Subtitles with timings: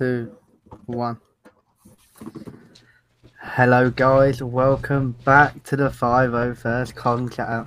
[0.00, 0.34] two,
[0.86, 1.20] one.
[3.38, 4.42] Hello, guys.
[4.42, 7.66] Welcome back to the 501st Conchat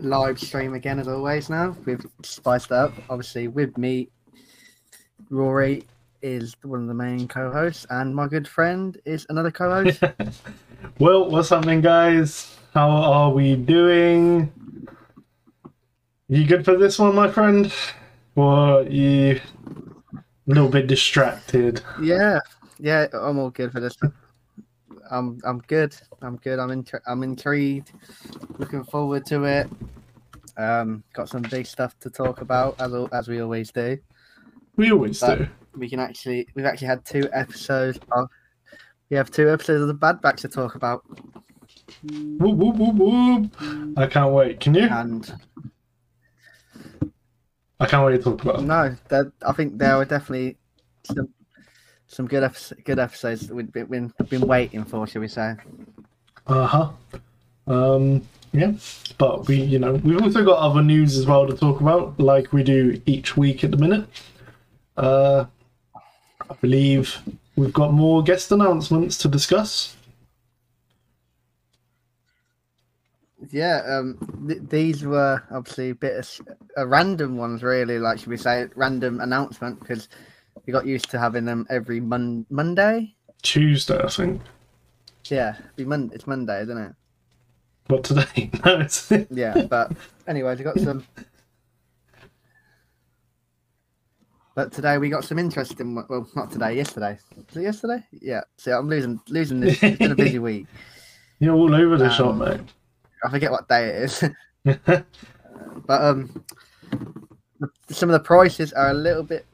[0.00, 1.48] live stream again, as always.
[1.48, 4.10] Now we've spiced up, obviously, with me.
[5.30, 5.84] Rory
[6.20, 10.02] is one of the main co-hosts, and my good friend is another co-host.
[10.98, 12.54] well, what's happening, guys?
[12.74, 14.52] How are we doing?
[16.28, 17.72] You good for this one, my friend?
[18.34, 19.40] Or you
[20.46, 21.80] a little bit distracted?
[22.00, 22.40] yeah,
[22.78, 23.96] yeah, I'm all good for this.
[25.10, 25.94] I'm I'm good.
[26.22, 26.58] I'm good.
[26.58, 27.92] I'm intri- I'm intrigued.
[28.58, 29.68] Looking forward to it.
[30.56, 33.98] Um, got some big stuff to talk about as as we always do.
[34.76, 35.48] We always But- do.
[35.76, 38.28] We can actually we've actually had two episodes of
[39.10, 41.04] we have two episodes of the Bad Batch to talk about,
[42.10, 43.96] Whoop, whoop, whoop, whoop.
[43.98, 44.58] I can't wait.
[44.60, 44.88] Can you?
[44.90, 45.32] and
[47.78, 48.60] I can't wait to talk about.
[48.60, 48.62] it.
[48.62, 50.56] no, that I think there were definitely
[51.04, 51.28] some
[52.06, 55.56] some good episodes, good episodes that we've been, been been waiting for, shall we say?
[56.46, 56.90] Uh huh.
[57.66, 58.26] Um.
[58.52, 58.72] Yeah,
[59.18, 62.52] but we, you know, we've also got other news as well to talk about, like
[62.54, 64.08] we do each week at the minute.
[64.96, 65.44] Uh,
[66.48, 67.18] I believe
[67.56, 69.95] we've got more guest announcements to discuss.
[73.50, 76.40] Yeah, um, th- these were obviously a bit of
[76.76, 77.98] uh, random ones, really.
[77.98, 80.08] Like, should we say, random announcement because
[80.66, 83.14] we got used to having them every mon- Monday.
[83.42, 84.42] Tuesday, I think.
[85.26, 86.92] Yeah, be Mon- It's Monday, isn't it?
[87.88, 88.50] What today?
[88.64, 89.92] No, it's Yeah, but
[90.26, 91.04] anyways, we got some.
[94.54, 95.94] But today we got some interesting.
[96.08, 96.74] Well, not today.
[96.74, 97.18] Yesterday.
[97.36, 98.02] Was it yesterday?
[98.12, 98.40] Yeah.
[98.56, 99.82] See, I'm losing losing this.
[99.82, 100.66] It's been a busy week.
[101.38, 102.60] you're all over the shop, Um, mate.
[103.24, 104.24] I forget what day it is.
[104.64, 106.44] but um,
[107.88, 109.46] some of the prices are a little bit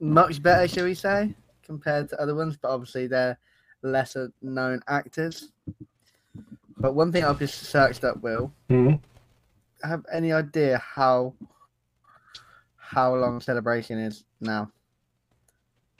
[0.00, 2.56] much better, shall we say, compared to other ones.
[2.60, 3.38] But obviously, they're
[3.82, 5.50] lesser known actors.
[6.76, 9.00] But one thing I've just searched up, Will, Mhm.
[9.82, 11.34] have any idea how
[12.76, 14.70] how long celebration is now?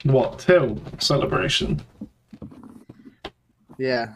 [0.03, 1.81] What till celebration?
[3.77, 4.13] Yeah,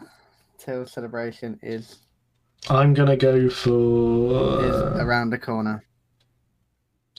[0.56, 1.98] till celebration is
[2.68, 4.98] I'm gonna go is for.
[5.00, 5.84] around the corner.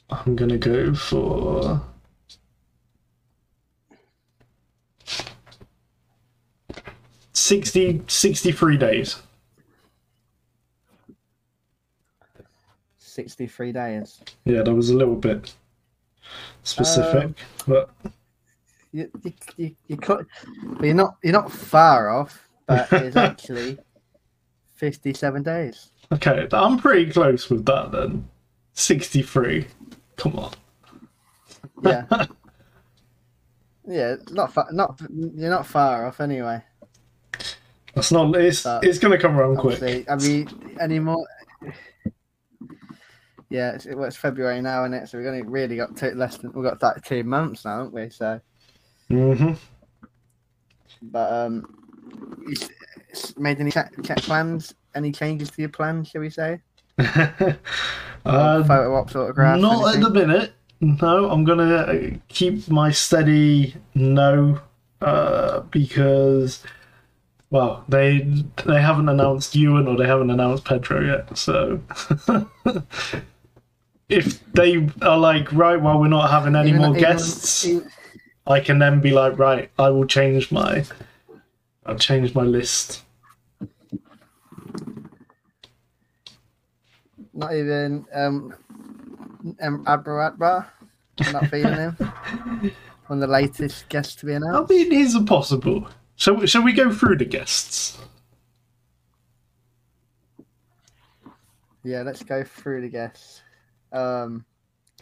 [0.10, 1.82] I'm gonna go for.
[7.34, 9.22] Sixty, sixty-three days.
[12.98, 14.22] Sixty three days.
[14.46, 15.54] Yeah, that was a little bit
[16.64, 17.36] specific, Um,
[17.68, 17.90] but
[18.92, 20.28] You you you, you could,
[20.78, 22.48] but you're not you're not far off.
[22.68, 23.80] But it's actually
[24.82, 25.92] fifty seven days.
[26.12, 28.28] okay, I'm pretty close with that then.
[28.74, 29.68] Sixty-three.
[30.18, 30.52] Come on.
[31.84, 32.06] Yeah.
[33.88, 36.62] Yeah, not far, not you're not far off anyway.
[37.96, 38.34] That's not.
[38.36, 40.06] It's But it's gonna come around quick.
[40.08, 40.48] I mean,
[40.80, 41.26] any more?
[43.50, 45.10] Yeah, it's, well, it's February now, isn't it?
[45.10, 47.94] So we've only really got two less than we've got like two months now, haven't
[47.94, 48.10] we?
[48.12, 48.40] So,
[49.10, 49.54] hmm
[51.02, 51.66] but um,
[52.48, 52.70] you s- s-
[53.38, 54.74] made any plans?
[54.94, 56.10] Any changes to your plans?
[56.10, 56.60] Shall we say?
[56.98, 57.54] uh,
[58.26, 59.62] Photo ops, autographs?
[59.62, 60.54] Not at the minute.
[60.82, 64.60] No, I'm gonna uh, keep my steady no,
[65.02, 66.64] uh, because
[67.52, 68.20] well, they
[68.66, 71.38] they haven't announced Ewan or they haven't announced Pedro yet.
[71.38, 71.82] So
[74.10, 77.90] if they are like, right, well, we're not having any Even- more even- guests, even-
[78.48, 80.84] I can then be like, right, I will change my,
[81.86, 83.04] I'll change my list.
[87.34, 88.54] Not even um,
[89.62, 90.68] um Abraratba.
[91.32, 91.92] Not feeling him.
[93.08, 94.72] One of the latest guests to be announced.
[94.72, 95.88] I mean, here's a possible.
[96.16, 97.98] So, shall we go through the guests?
[101.84, 103.42] Yeah, let's go through the guests.
[103.92, 104.46] Um,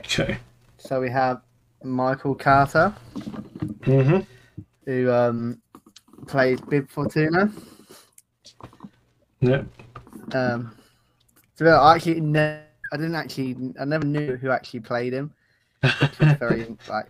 [0.02, 0.38] Okay.
[0.78, 1.42] so we have
[1.84, 2.94] Michael Carter,
[3.82, 4.20] Mm-hmm.
[4.86, 5.62] who um
[6.30, 7.52] plays Bib Fortuna.
[9.42, 9.64] Yeah.
[10.34, 10.76] Um,
[11.56, 15.34] so I actually ne- I didn't actually I never knew who actually played him.
[16.40, 17.08] Very like,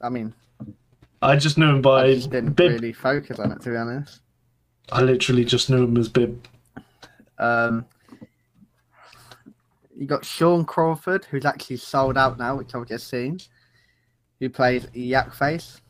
[0.00, 0.34] I mean,
[1.20, 2.72] I just knew him I by just didn't Bib.
[2.72, 4.20] really focus on it to be honest.
[4.90, 6.44] I literally just knew him as Bib.
[7.38, 7.86] Um,
[9.96, 13.38] you got Sean Crawford, who's actually sold out now, which I've just seen,
[14.40, 15.81] who plays Yak Face.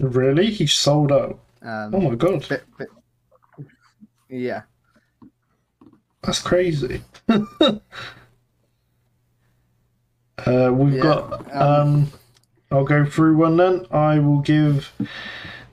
[0.00, 0.50] Really?
[0.50, 1.38] He sold out.
[1.62, 2.88] Um, Oh my god, bit, bit,
[4.28, 4.62] yeah,
[6.22, 7.02] that's crazy.
[7.28, 7.80] uh,
[10.72, 12.12] we've Yeah, got um, um,
[12.70, 13.86] I'll go through one then.
[13.90, 14.92] I will give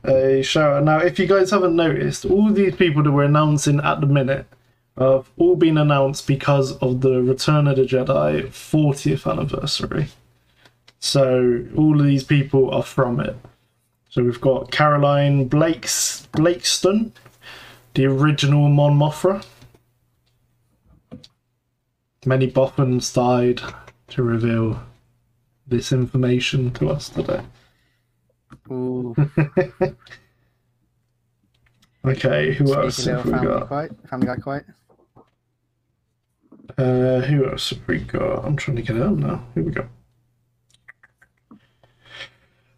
[0.04, 0.84] a shout out.
[0.84, 4.46] Now, if you guys haven't noticed, all these people that we're announcing at the minute
[4.98, 10.08] have all been announced because of the Return of the Jedi 40th anniversary.
[11.00, 13.36] So all of these people are from it.
[14.18, 17.12] So we've got Caroline Blake's Blakiston,
[17.94, 19.46] the original Mon Mothma.
[22.26, 23.62] Many Bothans died
[24.08, 24.82] to reveal
[25.68, 27.44] this information to us today.
[28.72, 29.16] Ooh,
[32.04, 33.68] Okay, who else have we family got?
[33.68, 34.10] quote.
[34.10, 34.64] Family guy quite.
[36.76, 38.46] Uh, who else have we got?
[38.46, 39.46] I'm trying to get out now.
[39.54, 39.88] Here we go.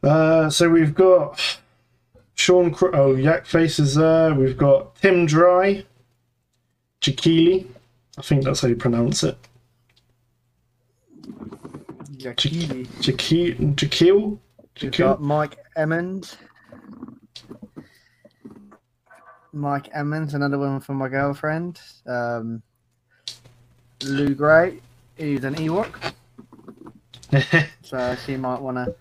[0.03, 1.59] Uh, so we've got
[2.35, 2.71] Sean.
[2.71, 4.33] Cro- oh, Yak Face is there.
[4.33, 5.85] We've got Tim Dry,
[7.01, 7.67] Jakili.
[8.17, 9.37] I think that's how you pronounce it.
[12.17, 12.85] Jakil.
[13.75, 14.39] Jakil.
[14.81, 16.37] We've got Mike Edmonds.
[19.51, 21.81] Mike Edmonds, another one from my girlfriend.
[22.05, 22.61] Um,
[23.99, 24.79] Logray,
[25.17, 26.13] who's an Ewok,
[27.83, 28.95] so she might want to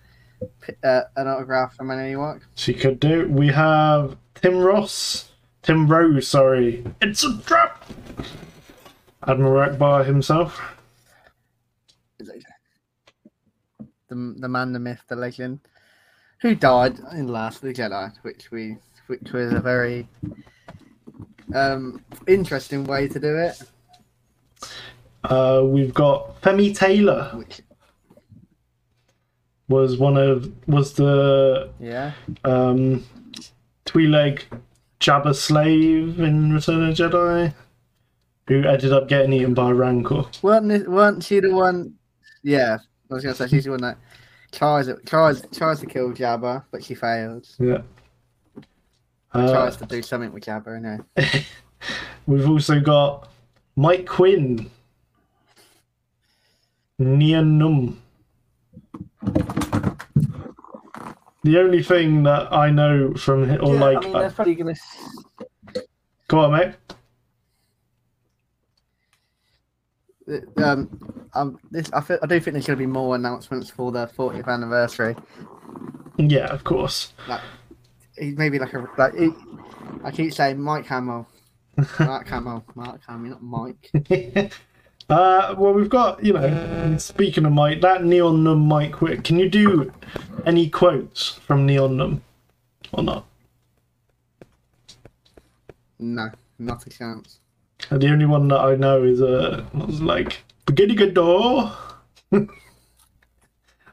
[0.83, 2.41] uh, an autograph from an Ewok.
[2.55, 3.27] she could do.
[3.29, 5.29] We have Tim Ross.
[5.61, 6.83] Tim Rose, sorry.
[7.01, 7.85] It's a trap.
[9.27, 10.59] Admiral Ackbar himself.
[12.17, 12.41] The,
[14.39, 15.59] the man, the myth, the legend,
[16.41, 18.77] who died in Last of the Jedi, which we
[19.07, 20.07] which was a very
[21.53, 23.61] um, interesting way to do it.
[25.23, 27.61] Uh, we've got Femi Taylor Which
[29.69, 32.11] was one of was the yeah,
[32.43, 33.05] um,
[33.85, 34.43] Twi'lek
[34.99, 37.53] Jabba slave in Return of the Jedi,
[38.47, 40.23] who ended up getting eaten by Rancor.
[40.41, 41.93] weren't it, weren't she the one?
[42.43, 42.79] Yeah,
[43.09, 43.97] I was gonna say she's the one that
[44.51, 47.55] tries tries tries to kill Jabba, but she fails.
[47.59, 47.81] Yeah.
[49.31, 51.41] Uh, Tries to do something with Jabba, you know.
[52.25, 53.29] we've also got
[53.75, 54.71] Mike Quinn,
[56.97, 57.95] Nien Nunb.
[61.43, 64.55] The only thing that I know from hi- or Yeah, like, I mean, they're probably
[64.55, 64.75] gonna.
[66.27, 66.75] go on, mate.
[70.57, 74.05] Um, um, this I, feel, I do think there's gonna be more announcements for the
[74.07, 75.15] 40th anniversary.
[76.17, 77.13] Yeah, of course.
[78.17, 79.15] He- Maybe like a like.
[79.15, 79.29] He,
[80.03, 81.25] I keep saying Mike Hamill,
[81.99, 84.51] Mark Hamill, Mark Hamill, not Mike.
[85.09, 86.97] uh, well, we've got you know.
[86.97, 89.91] Speaking of Mike, that Nien Nunb Mike, can you do
[90.45, 92.21] any quotes from Nien Nunb
[92.91, 93.25] or not?
[95.99, 97.39] No, not a chance.
[97.89, 101.73] And the only one that I know is uh, was like "Beginning door."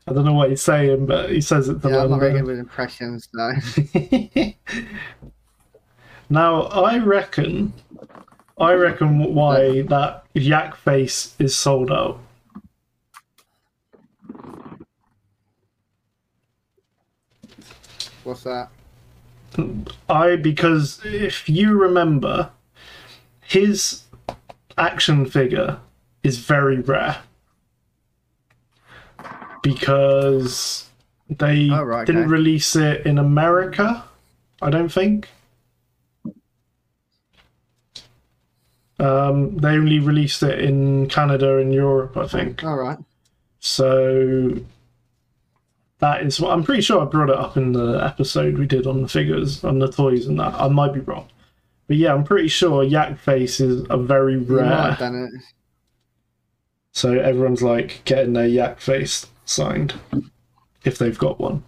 [0.09, 2.33] I don't know what he's saying, but he says it to Yeah, I'm not very
[2.33, 3.55] good with impressions, though.
[6.31, 7.73] now I reckon,
[8.59, 12.19] I reckon why that yak face is sold out.
[18.25, 18.69] What's that?
[20.09, 22.51] I because if you remember,
[23.41, 24.03] his
[24.77, 25.79] action figure
[26.23, 27.19] is very rare
[29.63, 30.89] because
[31.29, 32.31] they Oh, right, didn't okay.
[32.31, 34.05] release it in America.
[34.61, 35.29] I don't think.
[38.99, 42.65] Um, they only released it in Canada and Europe, I think.
[42.65, 42.99] All right.
[43.61, 44.55] So
[45.99, 48.87] that is what I'm pretty sure I brought it up in the episode we did
[48.87, 50.55] on the figures, on the toys and that.
[50.55, 51.29] I might be wrong.
[51.89, 55.11] But yeah, I'm pretty sure Yak Face is a very You might have rare.
[55.11, 55.43] done it.
[56.93, 59.95] So everyone's like getting their Yak Face signed
[60.85, 61.63] if they've got one.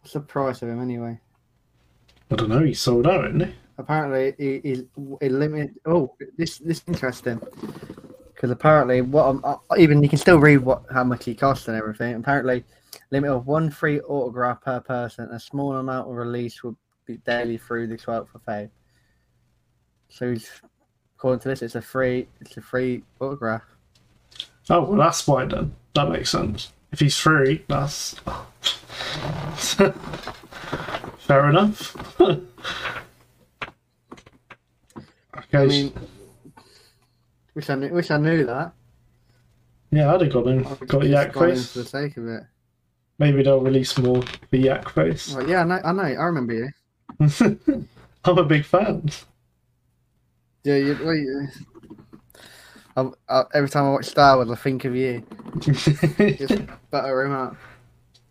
[0.00, 1.18] What's the price of him anyway?
[2.34, 3.54] I don't know, he sold out, isn't he?
[3.78, 4.82] Apparently, he, he's
[5.20, 5.76] he limited.
[5.86, 7.40] Oh, this this is interesting
[8.34, 11.76] because apparently, what I'm, even you can still read what how much he costs and
[11.76, 12.16] everything.
[12.16, 12.64] Apparently,
[13.12, 15.30] limit of one free autograph per person.
[15.30, 16.76] A small amount of release will
[17.06, 18.68] be daily through the 12th of Feb.
[20.08, 20.50] So, he's,
[21.16, 23.62] according to this, it's a free it's a free autograph.
[24.70, 25.72] Oh, well, that's why then.
[25.94, 26.72] That makes sense.
[26.90, 28.16] If he's free, that's.
[31.24, 31.96] Fair enough.
[32.20, 32.38] okay,
[35.54, 35.90] I mean,
[37.54, 38.74] wish I knew, wish I knew that.
[39.90, 40.66] yeah, I'd have got him.
[40.86, 41.72] Got yak face.
[41.72, 42.42] for the sake of it.
[43.18, 45.32] Maybe they'll release more for yak face.
[45.32, 46.68] Right, yeah, I know, I know, I remember you.
[48.24, 49.08] I'm a big fan.
[50.62, 51.48] Yeah, you, well, you,
[52.98, 55.22] I, I, every time I watch Star Wars, I think of you.
[55.58, 57.56] Just butter him up.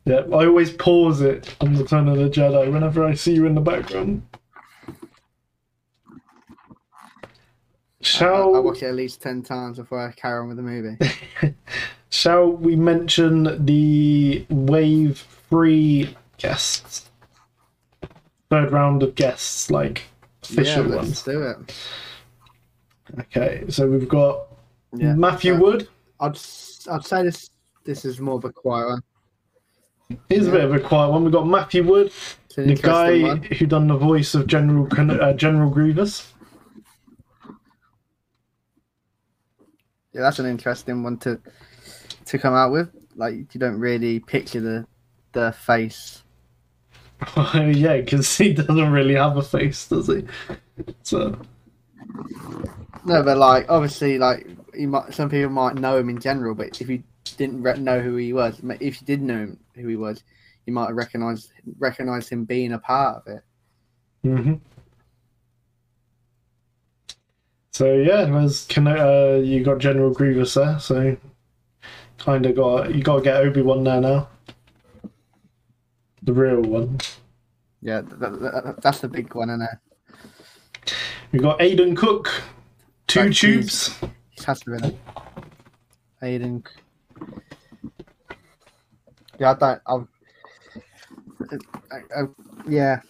[0.05, 3.55] Yeah, I always pause it on Return of the Jedi whenever I see you in
[3.55, 4.23] the background.
[8.03, 10.63] I, Shall I watch it at least ten times before I carry on with the
[10.63, 10.97] movie.
[12.09, 17.09] Shall we mention the wave three guests?
[18.49, 20.03] Third round of guests, like
[20.43, 21.23] official yeah, let's ones.
[21.23, 21.75] do it.
[23.19, 24.47] Okay, so we've got
[24.95, 25.87] Yeah, Matthew uh, Wood.
[26.19, 26.37] I'd
[26.91, 27.49] I'd say this
[27.85, 29.03] this is more of a quiet one.
[30.29, 31.23] Here's a bit of a quiet one.
[31.23, 32.11] We've got Matthew Wood,
[32.55, 33.43] the guy one.
[33.43, 36.33] who done the voice of General uh, General Grievous.
[40.13, 41.39] Yeah, that's an interesting one to
[42.25, 42.89] to come out with.
[43.15, 44.87] Like you don't really picture the
[45.33, 46.23] the face.
[47.55, 50.25] yeah, because he doesn't really have a face, does he?
[51.03, 51.37] So
[53.05, 56.79] No, but like obviously, like you might some people might know him in general, but
[56.81, 57.03] if you
[57.37, 60.23] didn't re- know who he was, if you did know who he was,
[60.65, 63.43] you might have recognized recognized him being a part of it.
[64.23, 64.53] hmm
[67.71, 71.17] So yeah, there's uh, you got General Grievous there, so
[72.19, 74.29] kind of got you got to get Obi Wan there now,
[76.21, 76.99] the real one.
[77.81, 80.93] Yeah, th- th- th- that's the big one, isn't it?
[81.31, 82.29] We got Aidan Cook,
[83.07, 83.99] two Like, tubes.
[84.45, 84.95] Has to be that.
[86.21, 86.63] Aidan.
[89.39, 89.81] Yeah, I don't.
[89.87, 90.07] I'll,
[91.91, 92.23] I, I,
[92.67, 93.01] yeah,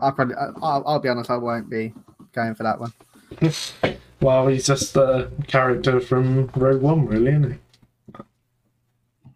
[0.00, 0.34] I'll probably.
[0.34, 1.30] I, I'll, I'll be honest.
[1.30, 1.92] I won't be
[2.32, 2.92] going for that one.
[4.24, 7.60] Well, he's just a character from Rogue One, really, isn't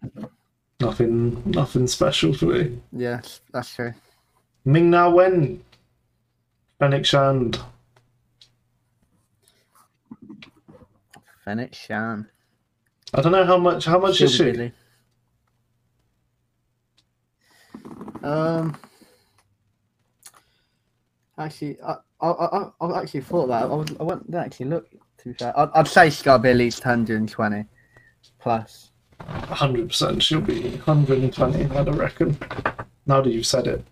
[0.06, 0.22] he?
[0.80, 2.80] Nothing, nothing special for me.
[2.90, 3.92] Yes, that's true.
[4.64, 5.62] Ming Na Wen,
[6.78, 7.60] Fennec Shand.
[11.44, 12.26] Fennec Shan.
[13.14, 13.84] I don't know how much.
[13.86, 14.72] How much is she?
[18.22, 18.76] Um.
[21.38, 24.90] Actually, I I I, I actually thought that I, was, I wouldn't actually look.
[24.90, 27.64] To be fair, I'd, I'd say she's got to be at least 120
[28.38, 28.90] plus.
[29.20, 30.22] hundred percent.
[30.22, 31.64] She'll be hundred and twenty.
[31.76, 32.38] I'd reckon.
[33.06, 33.84] Now that you've said it,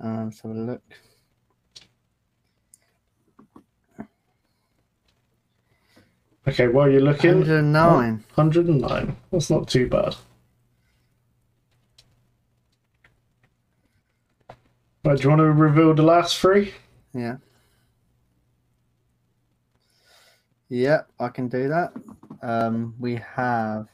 [0.00, 0.82] Um, so look.
[6.48, 6.68] Okay.
[6.68, 8.24] While you're looking, 109.
[8.34, 9.16] hundred and nine.
[9.32, 10.14] That's not too bad.
[15.04, 16.74] Right, do you want to reveal the last three?
[17.14, 17.36] Yeah.
[20.68, 21.92] Yep, I can do that.
[22.42, 23.86] Um, we have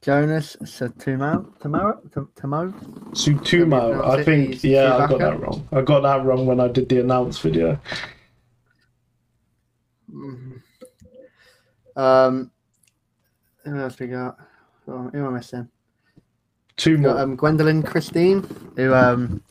[0.00, 1.58] Jonas Suotamo.
[1.60, 2.00] Tomorrow?
[2.34, 2.70] Tomorrow?
[3.12, 4.02] Sutumo.
[4.08, 4.64] I think.
[4.64, 5.68] Yeah, I got that wrong.
[5.70, 7.78] I got that wrong when I did the announce video.
[10.10, 10.62] Mhm.
[11.96, 12.50] Um,
[13.64, 14.38] who else we got?
[14.88, 15.68] Oh, who am I missing?
[16.76, 17.22] Two We got more.
[17.24, 18.40] um, Gwendoline Christie,
[18.76, 19.42] who um,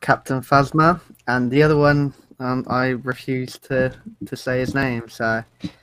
[0.00, 3.92] Captain Phasma, and the other one um, I refuse to
[4.26, 5.08] to say his name.
[5.08, 5.44] So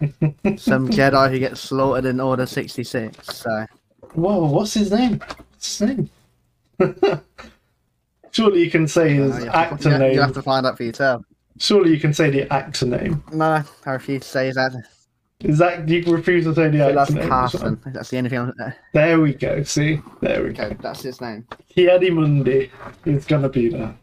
[0.58, 3.38] some Jedi who gets slaughtered in Order sixty six.
[3.38, 3.66] So
[4.14, 5.20] Whoa, what's his name?
[5.20, 6.10] What's his name?
[8.32, 10.14] Surely you can say his uh, actor to, name.
[10.14, 11.24] you have to find out for yourself.
[11.58, 13.24] Surely you can say the actor name.
[13.34, 14.84] No, I refuse to say his actor.
[15.42, 17.28] Is that you refuse to say the So that's?
[17.28, 17.82] Carson.
[17.94, 18.40] That's the only thing.
[18.40, 19.64] Uh, There we go.
[19.64, 20.64] See, there we go.
[20.64, 21.48] okay, that's his name.
[21.70, 22.70] Ki-Adi-Mundi
[23.06, 23.96] is gonna be there.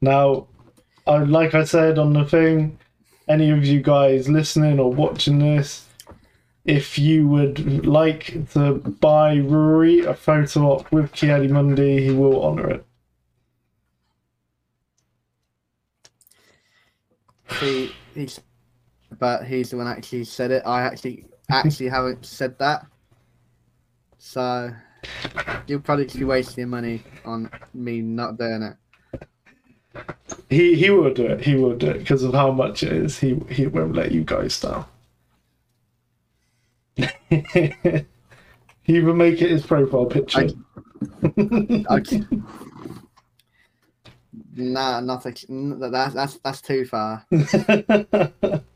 [0.00, 0.46] Now,
[1.06, 2.78] I, like I said on the thing,
[3.28, 5.86] any of you guys listening or watching this,
[6.64, 12.70] if you would like to buy Rory a photo op with Ki-Adi-Mundi, he will honour
[12.70, 12.86] it.
[17.60, 18.40] He, he's,
[19.18, 20.62] but he's the one actually said it.
[20.66, 22.86] I actually actually haven't said that.
[24.18, 24.72] So
[25.66, 28.76] you'll probably be wasting your money on me not doing it.
[30.50, 31.40] He he will do it.
[31.40, 33.18] He will do it because of how much it is.
[33.18, 34.84] He he won't let you guys down.
[36.96, 40.48] he will make it his profile picture.
[41.90, 42.22] Okay.
[44.54, 45.78] Nah, nothing.
[45.78, 47.26] That's that's that's too far.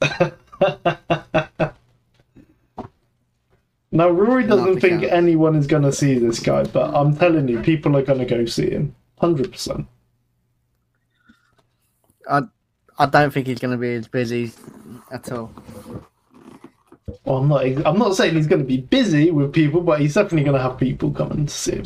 [3.92, 5.12] now Rory doesn't think chance.
[5.12, 8.24] anyone is going to see this guy, but I'm telling you, people are going to
[8.24, 8.94] go see him.
[9.18, 9.86] Hundred percent.
[12.28, 12.42] I
[12.98, 14.52] I don't think he's going to be as busy
[15.10, 15.52] at all.
[17.24, 17.64] Well, I'm not.
[17.86, 20.62] I'm not saying he's going to be busy with people, but he's definitely going to
[20.62, 21.84] have people coming to see him.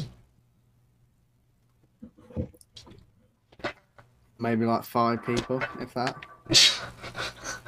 [4.44, 6.14] maybe like five people, if that.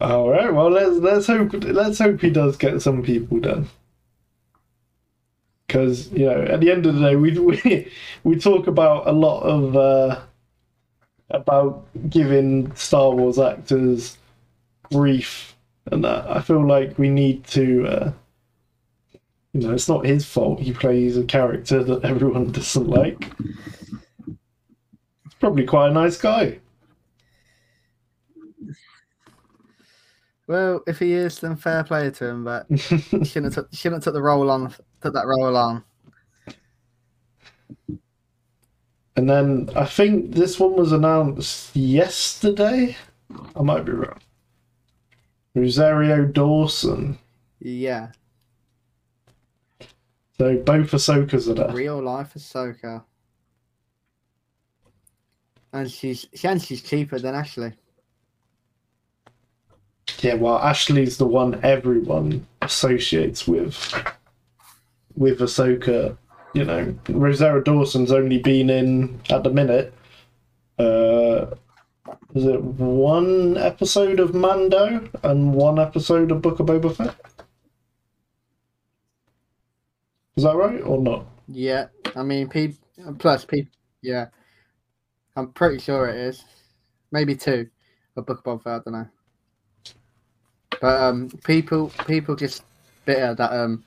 [0.00, 0.52] All right.
[0.52, 3.68] Well, let's let's hope let's hope he does get some people done.
[5.66, 7.90] Because you know, at the end of the day, we we
[8.24, 10.20] we talk about a lot of uh,
[11.30, 14.18] about giving Star Wars actors
[14.92, 15.56] grief,
[15.86, 17.86] and that I feel like we need to.
[17.86, 18.12] Uh,
[19.54, 20.60] you know, it's not his fault.
[20.60, 23.32] He plays a character that everyone doesn't like.
[24.26, 26.60] He's probably quite a nice guy.
[30.48, 32.88] Well, if he is, then fair play to him, but he
[33.24, 35.84] shouldn't have took, shouldn't have took the role on, took that role on.
[39.16, 42.96] And then I think this one was announced yesterday.
[43.56, 44.18] I might be wrong.
[45.54, 47.18] Rosario Dawson.
[47.60, 48.12] Yeah,
[50.38, 51.72] So both Ahsokas are there.
[51.74, 53.02] real life Ahsoka.
[55.72, 57.72] And she's and she's cheaper than Ashley.
[60.20, 63.94] Yeah, well, Ashley's the one everyone associates with
[65.16, 66.16] with Ahsoka.
[66.54, 69.92] You know, Rosario Dawson's only been in at the minute.
[70.78, 71.46] Uh,
[72.34, 77.16] is it one episode of Mando and one episode of Book of Boba Fett?
[80.36, 81.26] Is that right or not?
[81.48, 81.86] Yeah,
[82.16, 82.74] I mean, P
[83.18, 83.68] plus P.
[84.02, 84.26] Yeah,
[85.36, 86.44] I'm pretty sure it is.
[87.10, 87.68] Maybe two.
[88.16, 89.08] A book of Boba Fett, I don't know.
[90.80, 92.62] But um, people people just
[93.04, 93.84] bitter that um,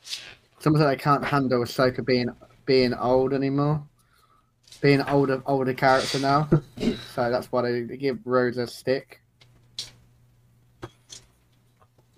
[0.60, 2.30] someone they can't handle Ahsoka being
[2.66, 3.84] being old anymore,
[4.82, 6.50] being an older older character now.
[7.16, 9.22] so that's why they, they give Rose a stick.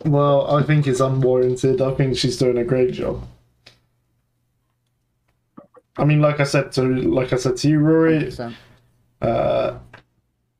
[0.05, 1.81] Well, I think it's unwarranted.
[1.81, 3.25] I think she's doing a great job.
[5.97, 8.55] I mean, like I said to like I said to you, Rory, 100%.
[9.21, 9.77] uh,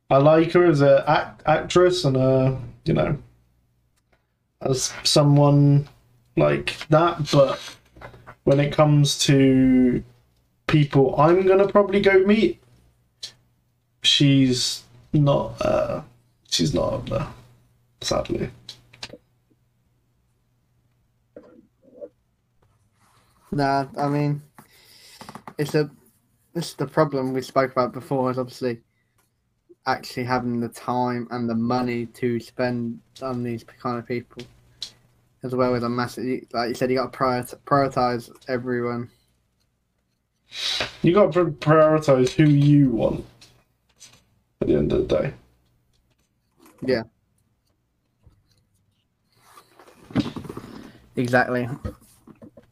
[0.09, 3.17] I like her as an act- actress and uh, you know,
[4.63, 5.87] as someone
[6.35, 7.29] like that.
[7.31, 7.59] But
[8.43, 10.03] when it comes to
[10.67, 12.61] people, I'm gonna probably go meet.
[14.01, 15.61] She's not.
[15.61, 16.01] Uh,
[16.49, 17.27] she's not up there,
[18.01, 18.49] sadly.
[23.51, 24.41] Nah, I mean,
[25.57, 25.89] it's a
[26.53, 28.31] this is the problem we spoke about before.
[28.31, 28.81] Is obviously
[29.85, 34.43] actually having the time and the money to spend on these kind of people,
[35.43, 36.43] as well as a massive.
[36.53, 39.09] Like you said, you got to prioritize, prioritize everyone.
[41.01, 43.25] You got to prioritize who you want.
[44.61, 45.33] At the end of the day.
[46.85, 47.03] Yeah.
[51.15, 51.67] Exactly.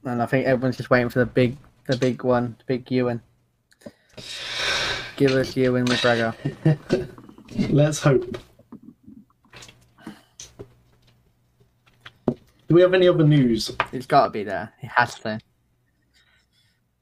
[0.04, 3.22] And I think everyone's just waiting for the big, the big one, the big Ewan.
[5.22, 6.34] Give us Ewan McGregor.
[7.70, 8.40] Let's hope.
[12.26, 13.72] Do we have any other news?
[13.92, 14.74] It's got to be there.
[14.82, 15.40] It has to.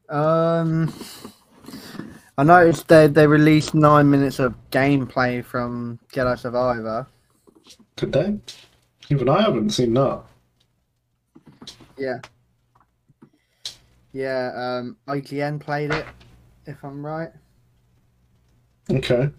[0.10, 0.94] Um,
[2.38, 7.08] I noticed they they released nine minutes of gameplay from Jedi Survivor.
[7.96, 8.38] Did they?
[9.10, 10.24] Even I haven't seen that.
[11.98, 12.20] Yeah.
[14.12, 14.52] Yeah.
[14.58, 16.06] Um, IGN played it,
[16.66, 17.30] if I'm right.
[18.92, 19.30] Okay.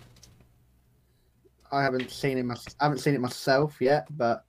[1.73, 2.45] I haven't seen it.
[2.45, 4.45] mys- I haven't seen it myself yet, but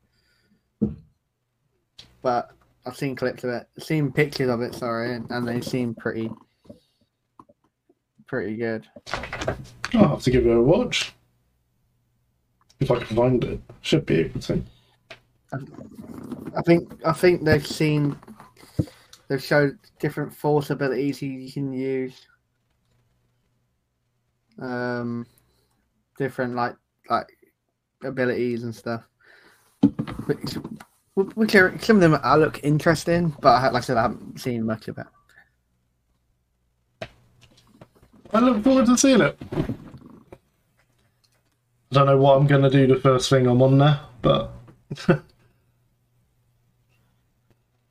[2.22, 2.52] but
[2.86, 4.74] I've seen clips of it, seen pictures of it.
[4.74, 6.32] Sorry, and, and they seem pretty
[8.28, 8.88] pretty good.
[9.94, 11.14] I'll have to give it a watch.
[12.80, 13.62] If I can find it.
[13.82, 14.64] Should be able to.
[15.54, 18.16] I think I think they've seen
[19.28, 22.26] they've showed different force abilities you can use.
[24.62, 25.26] Um,
[26.18, 26.76] different like
[27.10, 27.28] like
[28.04, 29.04] abilities and stuff.
[30.28, 30.56] Which,
[31.16, 34.40] which are, some of them I look interesting, but I, like I said, I haven't
[34.40, 35.08] seen much of it.
[38.34, 39.38] I look forward to seeing it.
[39.52, 39.66] I
[41.92, 44.52] don't know what I'm going to do the first thing I'm on there, but.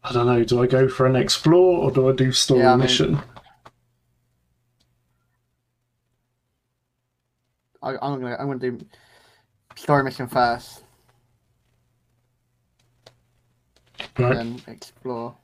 [0.03, 0.43] I don't know.
[0.45, 3.21] Do I go for an explore or do I do story Yeah, I mean- mission?
[7.83, 8.79] I, I'm gonna I'm gonna do
[9.77, 10.85] story mission first,
[14.19, 14.35] Right.
[14.35, 15.35] then explore.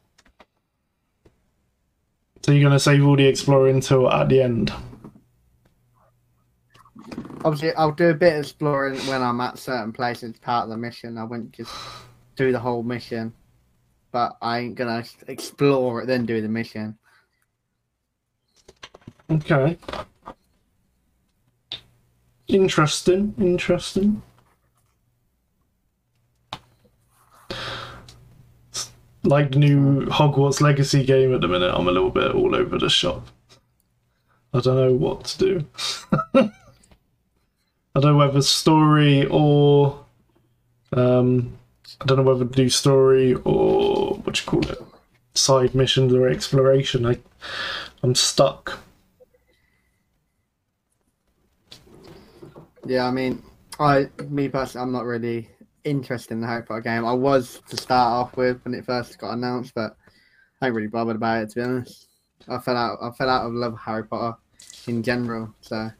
[2.43, 4.73] So you're going to save all the exploring until at the end.
[7.45, 10.77] Obviously, I'll do a bit of exploring when I'm at certain places, part of the
[10.77, 11.19] mission.
[11.19, 11.73] I won't just
[12.37, 13.33] do the whole mission,
[14.13, 16.97] but I ain't gonna explore it then do the mission.
[19.29, 19.77] Okay.
[22.49, 24.23] Interesting, interesting.
[29.23, 32.79] Like the new Hogwarts Legacy game at the minute, I'm a little bit all over
[32.79, 33.27] the shop.
[34.55, 35.67] I don't know what to do.
[36.35, 40.05] I don't know whether story or
[40.93, 41.57] um,
[42.01, 44.83] I don't know whether to do story or what you call it,
[45.35, 47.07] side missions or exploration.
[47.07, 47.19] I
[48.03, 48.79] I'm stuck.
[52.87, 53.43] Yeah, I mean,
[53.81, 55.49] I me personally, I'm not really
[55.85, 57.05] interested in the Harry Potter game.
[57.05, 59.97] I was to start off with when it first got announced, but
[60.61, 62.09] I ain't really bothered about it to be honest.
[62.49, 62.99] I fell out.
[63.03, 64.37] I fell out of love with Harry Potter
[64.87, 65.53] in general.
[65.61, 65.91] So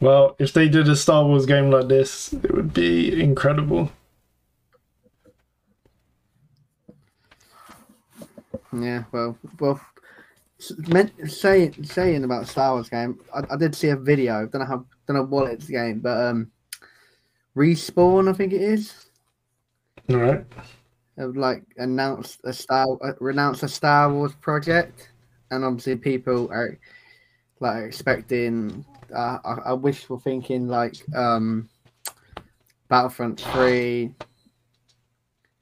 [0.00, 3.90] Well, if they did a Star Wars game like this, it would be incredible.
[8.72, 9.80] yeah, well, well,
[10.58, 14.46] saying saying about Star Wars game, I, I did see a video.
[14.46, 16.50] Don't know how, don't know what it's game, but um,
[17.56, 19.06] respawn, I think it is.
[20.10, 20.44] All right.
[21.16, 25.10] have like announced a Star uh, announced a Star Wars project,
[25.50, 26.78] and obviously people are
[27.60, 28.84] like expecting.
[29.14, 31.68] Uh, I, I wishful thinking like um,
[32.88, 34.14] Battlefront Three,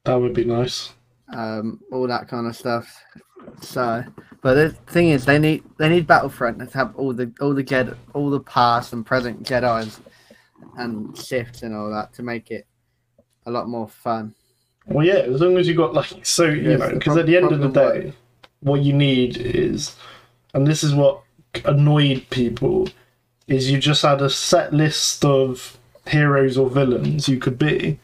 [0.05, 0.92] That would be nice.
[1.35, 2.96] um, all that kind of stuff.
[3.61, 4.05] So,
[4.40, 7.62] but the thing is, they need they need Battlefront to have all the all the
[7.62, 10.00] get all the past and present Jedi's
[10.76, 12.66] and shifts and all that to make it
[13.46, 14.35] a lot more fun.
[14.87, 17.37] Well, yeah, as long as you got like so you Yes, know, because at the
[17.37, 18.12] end of the day,
[18.61, 19.96] what you need is,
[20.55, 21.22] and this is what
[21.64, 22.88] annoyed people,
[23.46, 25.78] is you just had a set list of
[26.09, 28.00] heroes or villains you could be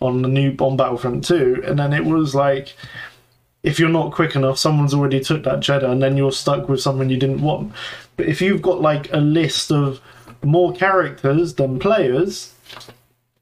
[0.00, 2.74] on the new on Battlefront Two, and then it was like.
[3.64, 6.80] If you're not quick enough, someone's already took that Jedi, and then you're stuck with
[6.80, 7.72] someone you didn't want.
[8.16, 10.00] But if you've got like a list of
[10.42, 12.54] more characters than players,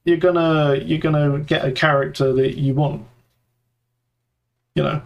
[0.04, 3.04] you're gonna you're gonna get a character that you want.
[4.76, 5.02] You know,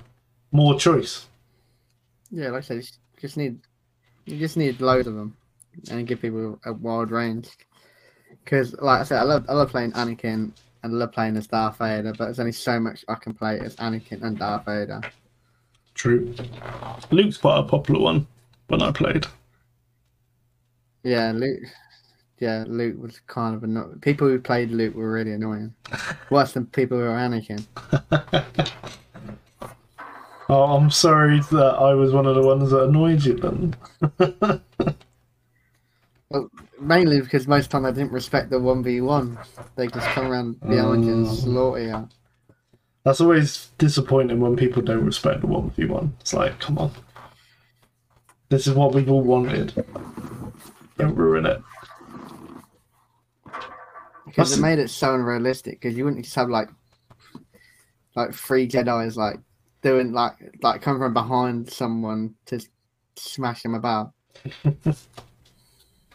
[0.53, 1.27] more choice.
[2.31, 2.83] Yeah, like I said, you
[3.21, 3.59] just need
[4.27, 5.35] you just need loads of them
[5.91, 7.49] and give people a wide range.
[8.45, 10.53] Because, like I said, I love I love playing Anakin
[10.87, 13.75] I love playing as Darth Vader, but there's only so much I can play as
[13.77, 15.01] Anakin and Darth Vader.
[15.95, 16.33] True.
[17.11, 18.29] Luke's quite a popular one
[18.69, 19.27] when I played.
[21.03, 21.65] Yeah, Luke.
[22.39, 23.99] Yeah, Luke was kind of annoying.
[24.01, 25.75] People who played Luke were really annoying.
[26.31, 27.67] Worse than people who were Anakin.
[30.49, 33.75] Oh, I'm sorry that I was one of the ones that annoyed you then.
[36.81, 39.39] Mainly because most of the time I didn't respect the one v one.
[39.77, 41.33] They just come around behind you and Oh.
[41.35, 42.09] slaughter you.
[43.05, 46.15] That's always disappointing when people don't respect the one v one.
[46.21, 46.91] It's like, come on.
[48.49, 49.73] This is what we've all wanted.
[50.99, 51.63] Don't ruin it.
[54.25, 55.81] Because That's- they made it so unrealistic.
[55.81, 56.69] Because you wouldn't just have like,
[58.17, 59.39] like three Jedi's like
[59.83, 62.61] doing like like coming from behind someone to
[63.17, 64.13] smash them about.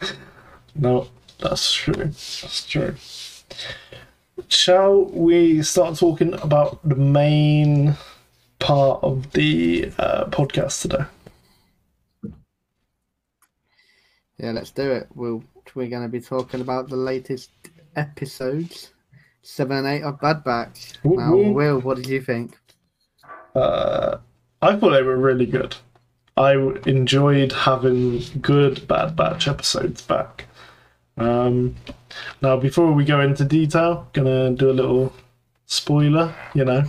[0.73, 1.07] No,
[1.39, 1.93] that's true.
[1.95, 2.95] That's true.
[4.47, 7.95] Shall we start talking about the main
[8.59, 11.03] part of the uh, podcast today?
[14.37, 15.07] Yeah, let's do it.
[15.13, 15.43] We'll
[15.75, 17.51] we're going to be talking about the latest
[17.95, 18.91] episodes,
[19.41, 20.93] seven and eight of Bad Batch.
[21.03, 21.35] Now.
[21.35, 22.57] Will, what did you think?
[23.55, 24.17] Uh,
[24.61, 25.75] I thought they were really good.
[26.41, 26.54] I
[26.88, 30.47] enjoyed having good Bad Batch episodes back.
[31.17, 31.75] Um,
[32.41, 35.13] now, before we go into detail, gonna do a little
[35.67, 36.84] spoiler, you know,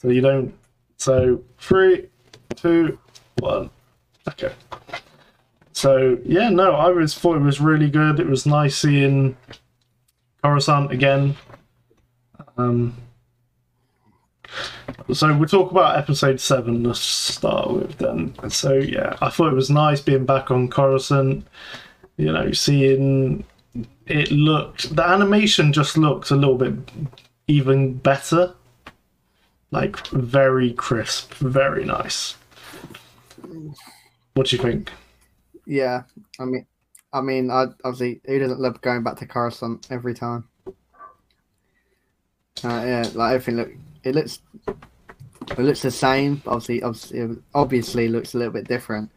[0.00, 0.54] so you don't.
[0.96, 2.08] So three,
[2.54, 2.98] two,
[3.40, 3.70] one.
[4.28, 4.52] Okay.
[5.72, 8.20] So yeah, no, I was thought it was really good.
[8.20, 9.36] It was nice seeing
[10.42, 11.36] Coruscant again.
[12.56, 12.96] Um,
[15.12, 18.34] so we'll talk about episode seven to start with then.
[18.50, 21.46] So yeah, I thought it was nice being back on Coruscant.
[22.16, 23.44] You know, seeing
[24.06, 26.74] it looked the animation just looked a little bit
[27.46, 28.54] even better.
[29.70, 32.36] Like very crisp, very nice.
[34.34, 34.90] What do you think?
[35.66, 36.04] Yeah,
[36.40, 36.66] I mean,
[37.12, 40.48] I mean, I obviously who doesn't love going back to Coruscant every time?
[42.64, 43.70] Uh, yeah, like everything look,
[44.08, 46.42] it looks, it looks the same.
[46.46, 49.10] Obviously, obviously, obviously, looks a little bit different.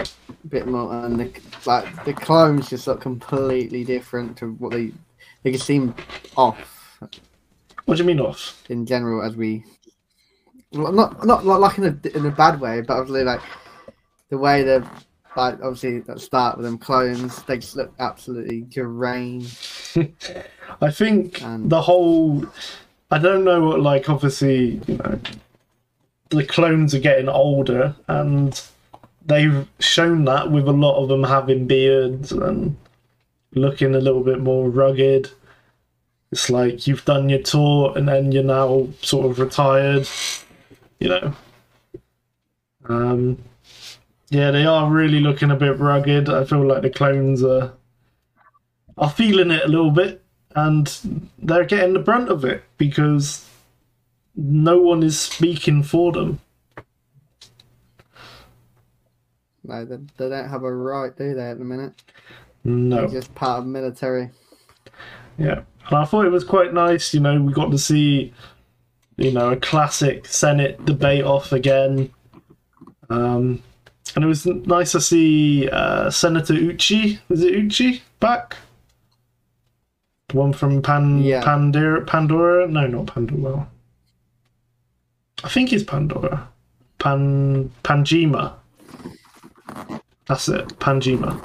[0.00, 0.06] A
[0.48, 1.32] bit more, and the,
[1.66, 4.92] like the clones just look completely different to what they
[5.42, 5.94] they just seem
[6.36, 6.98] off
[7.84, 8.62] What do you mean off?
[8.68, 9.64] in general as we
[10.72, 13.40] not not not like in a in a bad way, but obviously like
[14.30, 14.86] the way the
[15.36, 19.96] like obviously at the start with them clones, they just look absolutely deranged.
[20.80, 22.44] I think And- the whole.
[23.10, 25.20] I don't know what, like, obviously, you know,
[26.30, 28.60] the clones are getting older, and
[29.24, 32.76] they've shown that with a lot of them having beards and
[33.54, 35.30] looking a little bit more rugged.
[36.32, 40.08] It's like you've done your tour and then you're now sort of retired,
[40.98, 41.34] you know.
[42.86, 43.38] Um,
[44.30, 46.28] yeah, they are really looking a bit rugged.
[46.28, 47.72] I feel like the clones are
[48.98, 50.23] are feeling it a little bit,
[50.54, 53.48] and they're getting the brunt of it because
[54.36, 56.40] no one is speaking for them.
[59.64, 61.94] No, they, they don't have a right, do they, at the minute?
[62.64, 63.06] No.
[63.06, 64.30] They're just part of military.
[65.38, 67.12] Yeah, and I thought it was quite nice.
[67.14, 68.32] You know, we got to see,
[69.16, 72.10] you know, a classic Senate debate off again,
[73.10, 73.62] um,
[74.14, 77.18] and it was nice to see uh, Senator Uchi.
[77.28, 78.56] Was it Uchi back?
[80.34, 81.44] The one from Pan Yeah.
[81.44, 82.04] Pandora?
[82.04, 82.66] Pandora?
[82.66, 83.68] No, not Pandora.
[85.44, 86.48] I think it's Pandora.
[86.98, 88.54] Pan Panjima.
[90.26, 91.38] That's it, Panjima.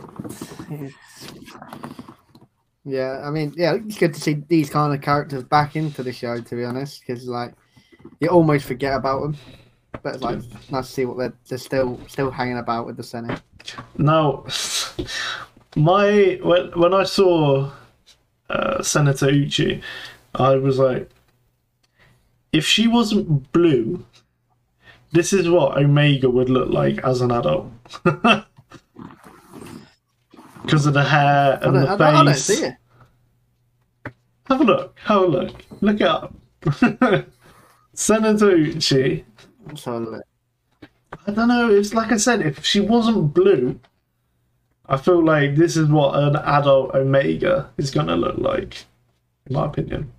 [2.83, 6.11] Yeah, I mean, yeah, it's good to see these kind of characters back into the
[6.11, 6.41] show.
[6.41, 7.53] To be honest, because like
[8.19, 9.37] you almost forget about them,
[10.01, 10.39] but it's like
[10.71, 13.39] nice to see what they're they're still still hanging about with the Senate.
[13.99, 14.45] Now,
[15.75, 17.69] my when when I saw
[18.49, 19.81] uh, Senator Uchi,
[20.35, 21.09] I was like,
[22.51, 24.05] if she wasn't blue,
[25.11, 27.71] this is what Omega would look like as an adult.
[30.69, 32.43] Because of the hair and the I, don't, I don't face.
[32.43, 32.75] see it.
[34.45, 34.99] Have a look.
[34.99, 35.65] Have a look.
[35.81, 36.33] Look it up.
[37.93, 39.25] Senator Uchi.
[39.67, 41.71] I don't know.
[41.71, 43.79] It's like I said, if she wasn't blue,
[44.89, 48.85] I feel like this is what an adult Omega is gonna look like,
[49.45, 50.11] in my opinion.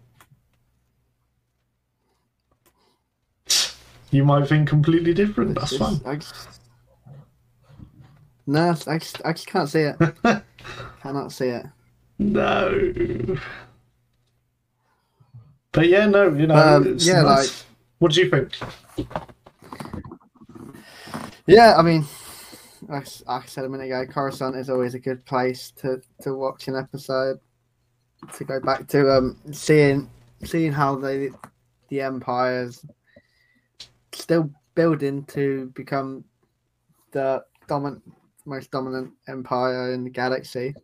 [4.13, 5.55] You might think completely different.
[5.57, 6.01] That's It's fine.
[6.05, 6.61] I just-
[8.47, 9.97] No, I just, I just can't see it.
[11.03, 11.67] Cannot see it.
[12.19, 13.37] No.
[15.73, 17.47] But yeah, no, you know, Um, it's yeah, nice.
[17.47, 17.67] like
[17.99, 18.59] What do you think?
[21.47, 22.05] yeah, I mean,
[22.91, 26.69] I I said a minute ago, Coruscant is always a good place to to watch
[26.69, 27.39] an episode.
[28.35, 30.11] To go back to um seeing
[30.45, 31.31] seeing how they
[31.89, 32.85] the empires
[34.13, 36.25] still building to become
[37.13, 38.03] the dominant
[38.45, 40.75] most dominant empire in the galaxy.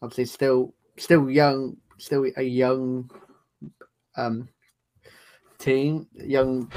[0.00, 3.10] Obviously, still still young, still a young
[4.16, 4.48] um
[5.58, 6.70] team, young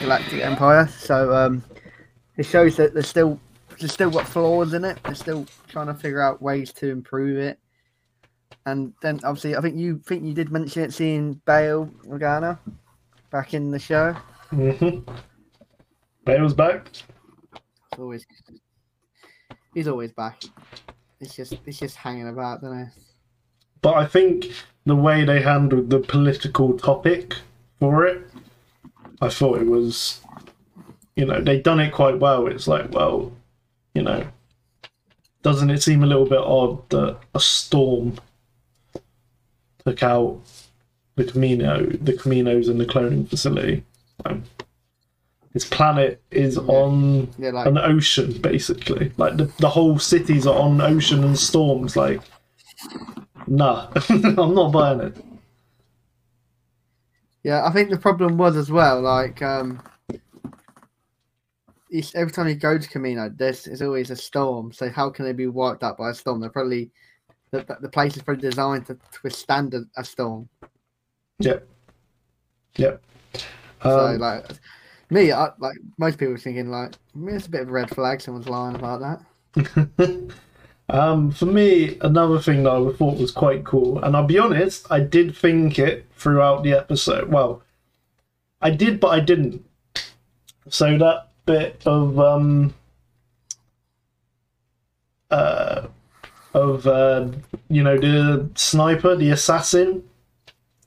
[0.00, 0.86] galactic empire.
[0.86, 1.64] So um,
[2.36, 3.40] it shows that there's still
[3.78, 4.98] there's still got flaws in it.
[5.04, 7.58] They're still trying to figure out ways to improve it.
[8.66, 12.58] And then obviously, I think you think you did mention it, seeing Bail Organa
[13.30, 14.14] back in the show.
[14.52, 15.10] Mm-hmm.
[16.24, 16.88] Bail's back.
[16.90, 17.04] It's
[17.98, 18.26] always
[19.74, 20.42] he's always back.
[21.20, 22.88] It's just it's just hanging about, don't it?
[23.80, 24.46] But I think
[24.84, 27.34] the way they handled the political topic
[27.78, 28.28] for it,
[29.20, 30.20] I thought it was,
[31.16, 32.46] you know, they done it quite well.
[32.46, 33.32] It's like, well,
[33.94, 34.26] you know,
[35.42, 38.18] doesn't it seem a little bit odd that a storm
[39.84, 40.40] took out
[41.16, 43.84] the Kamino, the Kaminos and the cloning facility?
[44.24, 44.44] Um,
[45.52, 49.12] this planet is on Yeah, like an ocean, basically.
[49.16, 51.96] Like the, the whole cities are on ocean and storms.
[51.96, 52.20] Like,
[53.46, 55.16] nah, I'm not buying it.
[57.42, 59.80] Yeah, I think the problem was as well, like um
[61.90, 64.72] each, every time you go to Kamino, there's is always a storm.
[64.72, 66.40] So how can they be wiped out by a storm?
[66.40, 66.90] They're probably
[67.50, 70.48] the, the place is probably designed to, to withstand a, a storm.
[71.38, 71.66] Yep.
[72.76, 73.02] Yep.
[73.82, 74.44] So Um, like
[75.10, 77.90] me, I, like most people are thinking like, mean, it's a bit of a red
[77.90, 78.20] flag.
[78.20, 79.00] Someone's lying about
[79.54, 80.32] that.
[80.90, 84.86] um, for me, another thing that I thought was quite cool, and I'll be honest,
[84.90, 87.28] I did think it throughout the episode.
[87.28, 87.62] Well,
[88.60, 89.64] I did, but I didn't.
[90.68, 92.74] So that bit of um,
[95.30, 95.86] uh,
[96.54, 97.28] of uh,
[97.68, 100.04] you know the sniper, the assassin,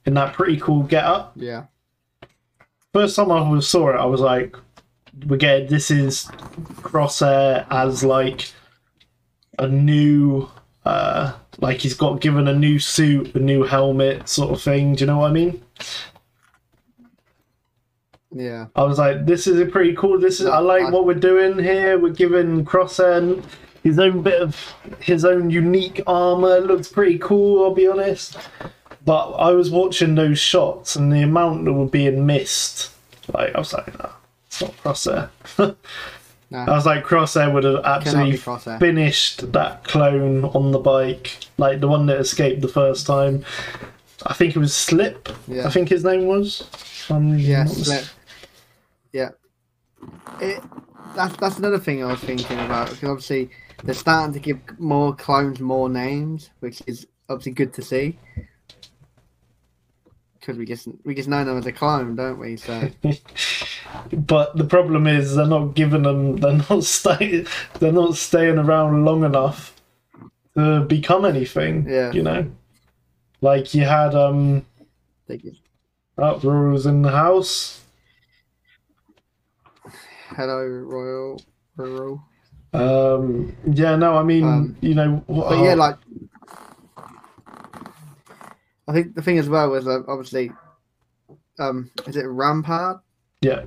[0.06, 1.32] in that pretty cool get up.
[1.34, 1.64] Yeah,
[2.92, 4.56] first time I saw it, I was like,
[5.26, 6.26] "We get this is
[6.80, 8.52] Crosshair as like
[9.58, 10.48] a new,
[10.84, 15.00] uh, like he's got given a new suit, a new helmet, sort of thing." Do
[15.00, 15.60] you know what I mean?
[18.34, 18.66] Yeah.
[18.74, 20.18] I was like, this is a pretty cool.
[20.18, 21.98] This is I like what we're doing here.
[21.98, 23.42] We're giving Crosshair
[23.82, 24.56] his own bit of
[25.00, 26.56] his own unique armor.
[26.56, 27.64] It looks pretty cool.
[27.64, 28.38] I'll be honest.
[29.04, 32.90] But I was watching those shots and the amount that were being missed.
[33.34, 34.10] Like I was like, no,
[34.46, 35.30] it's not Crosshair.
[36.50, 36.58] No.
[36.58, 38.36] I was like, Crosshair would have absolutely
[38.78, 43.42] finished that clone on the bike, like the one that escaped the first time.
[44.26, 45.30] I think it was Slip.
[45.48, 45.66] Yeah.
[45.66, 46.68] I think his name was.
[47.08, 48.04] Um, Yeah, slip.
[50.40, 50.62] It,
[51.14, 53.50] that's that's another thing I was thinking about because obviously
[53.84, 58.18] they're starting to give more clones more names, which is obviously good to see.
[60.38, 62.56] Because we just we just know them as a clone, don't we?
[62.56, 62.90] So
[64.12, 66.36] but the problem is they're not giving them.
[66.36, 67.46] They're not staying.
[67.78, 69.80] They're not staying around long enough
[70.56, 71.86] to become anything.
[71.88, 72.12] Yeah.
[72.12, 72.50] You know,
[73.40, 74.64] like you had um,
[75.26, 75.60] they just,
[76.18, 77.81] Uproars in the house.
[80.34, 81.40] Hello Royal
[81.76, 82.22] Rural.
[82.72, 85.96] Um, yeah, no, I mean, Um, you know, But yeah, like
[88.88, 90.52] I think the thing as well was uh, obviously,
[91.58, 93.00] um, is it Rampart?
[93.42, 93.64] yeah,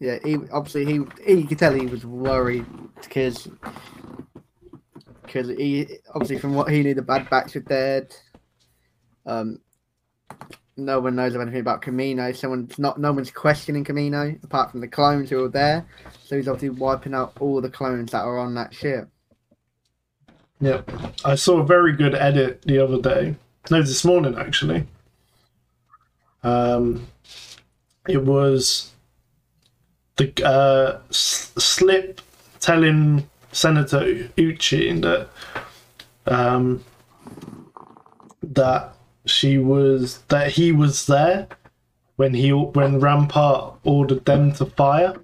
[0.00, 2.66] Yeah, he obviously he he could tell he was worried
[3.02, 3.48] because
[5.22, 8.14] because he obviously from what he knew the Bad Batch were dead.
[9.26, 9.60] Um,
[10.84, 12.34] no one knows of anything about Kamino.
[12.36, 15.86] Someone's not no one's questioning Kamino apart from the clones who are there.
[16.24, 19.08] So he's obviously wiping out all the clones that are on that ship.
[20.60, 20.82] yeah.
[21.24, 23.36] I saw a very good edit the other day.
[23.70, 24.86] No, this morning actually.
[26.42, 27.06] Um,
[28.08, 28.90] it was
[30.16, 32.20] the uh, S- Slip
[32.60, 35.28] telling Senator Uchi that
[36.26, 36.84] um,
[38.42, 38.94] that
[39.26, 41.48] she was that he was there
[42.16, 45.14] when he when Rampart ordered them to fire,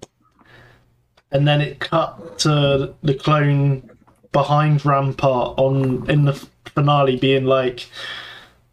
[1.31, 3.91] and then it cut to the clone
[4.33, 6.35] behind Rampart on in the
[6.75, 7.89] finale being like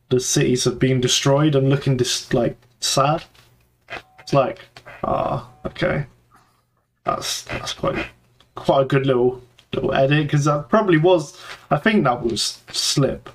[0.10, 3.24] the cities have been destroyed and looking just like sad.
[4.20, 4.60] It's like
[5.04, 6.06] ah okay,
[7.04, 8.06] that's that's quite
[8.56, 9.42] quite a good little
[9.74, 11.40] little edit because that probably was
[11.72, 13.30] I think that was slip.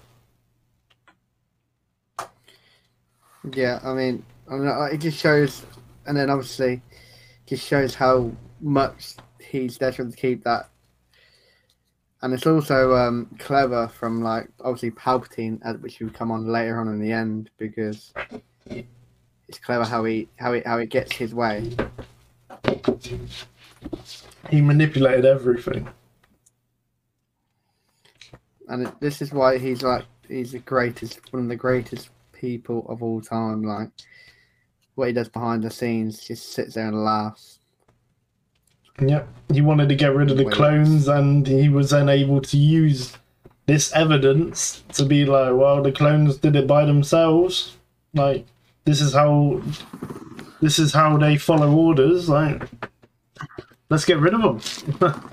[3.54, 5.64] Yeah, I mean, I mean, it just shows,
[6.06, 6.82] and then obviously,
[7.46, 10.70] just shows how much he's desperate to keep that.
[12.20, 16.80] And it's also um, clever from like obviously Palpatine, uh, which will come on later
[16.80, 18.12] on in the end because
[19.46, 21.76] it's clever how he how he how he gets his way.
[24.50, 25.88] He manipulated everything.
[28.68, 32.86] and it, this is why he's like he's the greatest one of the greatest people
[32.88, 33.90] of all time like
[34.94, 37.58] what he does behind the scenes just sits there and laughs
[39.00, 39.28] Yep.
[39.52, 40.54] He wanted to get rid of the Wait.
[40.54, 43.16] clones, and he was then able to use
[43.66, 47.76] this evidence to be like, well, the clones did it by themselves.
[48.14, 48.46] Like,
[48.84, 49.62] this is how,
[50.60, 52.28] this is how they follow orders.
[52.28, 52.62] Like,
[53.90, 54.42] let's get rid of
[55.00, 55.32] them.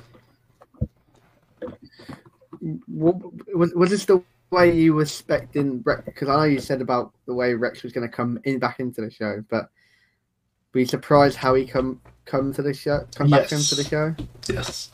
[2.87, 3.15] what,
[3.55, 7.11] was, was this the way you were expecting rex because i know you said about
[7.25, 9.69] the way rex was going to come in back into the show but
[10.73, 13.71] were you surprised how he come come to the show come back Yes.
[13.71, 14.15] into the show
[14.47, 14.91] yes.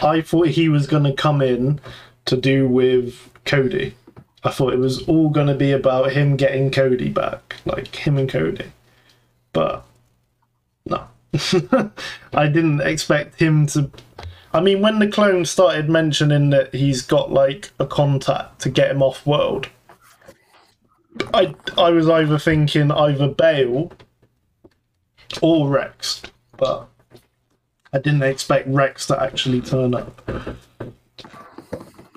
[0.00, 1.80] I thought he was going to come in
[2.24, 3.94] to do with Cody.
[4.42, 8.18] I thought it was all going to be about him getting Cody back, like him
[8.18, 8.72] and Cody.
[9.52, 9.84] But
[10.84, 11.06] no,
[12.32, 13.88] I didn't expect him to.
[14.54, 18.90] I mean, when the clone started mentioning that he's got like a contact to get
[18.90, 19.68] him off world,
[21.32, 23.92] I I was either thinking either Bail
[25.40, 26.22] or Rex,
[26.58, 26.88] but
[27.92, 30.20] I didn't expect Rex to actually turn up.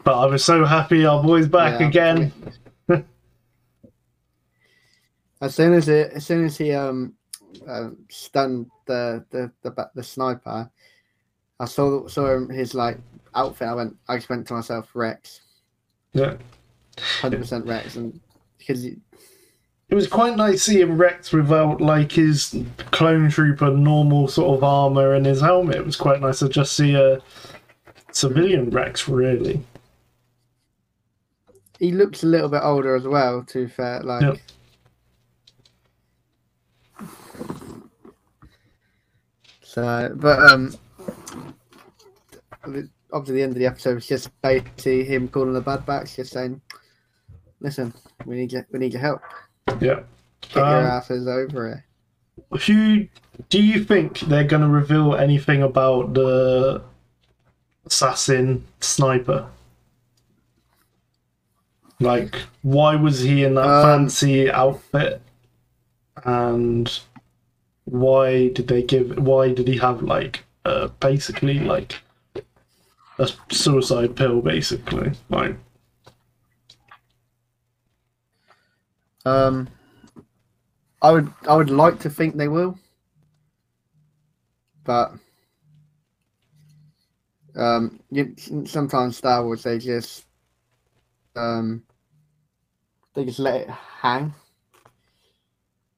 [0.04, 1.88] But I was so happy our boy's back Yeah.
[1.88, 2.34] again.
[5.41, 7.13] as soon as it as soon as he um
[7.67, 10.70] uh, stunned the the the, the sniper
[11.60, 12.97] i saw saw him his like
[13.36, 15.41] outfit i went i just went to myself rex
[16.14, 16.36] Yeah.
[17.22, 18.20] 100% rex and
[18.58, 18.97] because It
[19.93, 22.56] was quite nice seeing Rex without like his
[22.91, 25.76] clone trooper normal sort of armor and his helmet.
[25.76, 27.22] It was quite nice to just see a
[28.12, 29.62] civilian Rex really.
[31.80, 34.38] he looks a little bit older as well to be fair like Yep.
[39.62, 40.74] so but um
[43.13, 46.34] obviously the end of the episode was just basically him calling the Bad Batch just
[46.34, 46.59] saying
[47.59, 47.93] listen
[48.26, 49.22] we need your we need your help
[49.82, 50.01] Yeah.
[50.41, 51.86] get your Um, asses over here
[52.68, 53.07] who
[53.49, 56.82] do you think they're going to reveal anything about the
[57.86, 59.47] assassin sniper?
[61.99, 65.22] Like, why was he in that Um, fancy outfit?
[66.26, 66.91] And
[67.86, 69.18] why did they give?
[69.18, 72.01] Why did he have like, uh, basically like
[73.20, 74.41] a suicide pill?
[74.41, 75.57] Basically, like,
[79.26, 79.68] Um,
[81.01, 82.78] I would I would like to think they will,
[84.84, 85.13] but
[87.55, 88.36] um, you,
[88.66, 90.26] sometimes Star Wars they just
[91.36, 91.84] um
[93.16, 94.34] they just let it hang,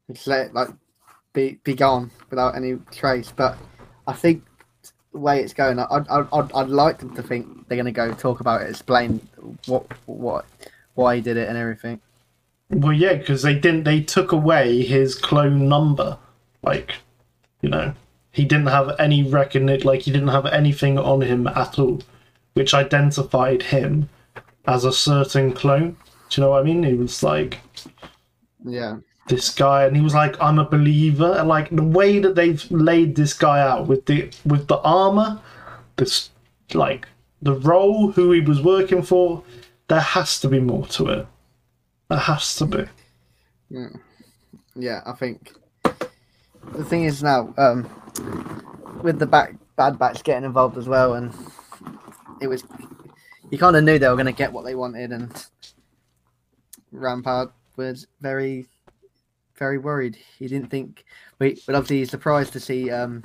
[0.10, 0.70] just let it like
[1.34, 3.34] be be gone without any trace.
[3.36, 3.58] But
[4.08, 4.47] I think
[5.18, 8.40] way it's going, I'd I'd, I'd, I'd like them to think they're gonna go talk
[8.40, 9.28] about it, explain
[9.66, 10.46] what what
[10.96, 12.02] why he did it and everything.
[12.70, 13.84] Well, yeah, because they didn't.
[13.84, 16.18] They took away his clone number.
[16.64, 16.96] Like,
[17.62, 17.94] you know,
[18.32, 19.88] he didn't have any recognition.
[19.88, 22.02] Like, he didn't have anything on him at all,
[22.56, 24.10] which identified him
[24.68, 25.96] as a certain clone.
[26.30, 26.84] Do you know what I mean?
[26.84, 27.60] He was like
[28.66, 28.98] Yeah.
[29.28, 32.64] This guy, and he was like, "I'm a believer." And like the way that they've
[32.72, 35.42] laid this guy out with the with the armor,
[35.96, 36.30] this
[36.74, 37.08] like
[37.42, 39.44] the role, who he was working for,
[39.88, 41.28] there has to be more to it.
[42.10, 42.86] There has to be.
[44.76, 45.54] Yeah, I think
[46.74, 47.90] the thing is now, um,
[49.04, 51.34] with the back Bad Batch getting involved as well, and
[52.42, 52.64] it was
[53.50, 55.48] you kind of knew they were going to get what they wanted, and
[56.92, 58.68] Rampart was very,
[59.58, 60.18] very worried.
[60.38, 61.04] He didn't think,
[61.40, 62.90] but but obviously he's surprised to see.
[62.92, 63.24] Um,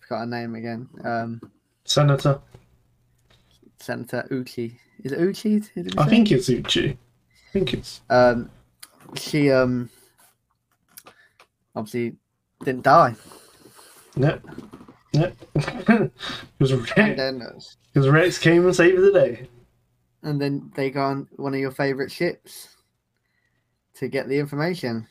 [0.00, 0.88] forgot her name again.
[1.04, 1.40] Um,
[1.84, 2.40] Senator.
[3.78, 4.78] Senator Uchi.
[5.04, 5.56] Is it Uchi?
[5.96, 6.10] I say?
[6.10, 6.90] think it's Uchi.
[6.90, 8.00] I think it's.
[8.10, 8.50] um,
[9.16, 9.88] she um,
[11.74, 12.16] obviously
[12.64, 13.14] didn't die.
[14.16, 14.44] Yep.
[15.12, 15.34] Yep.
[15.54, 17.30] Because Rex,
[17.96, 19.48] Rex came and saved the day.
[20.22, 22.76] and then they go on one of your favorite ships
[24.00, 25.06] to get the information.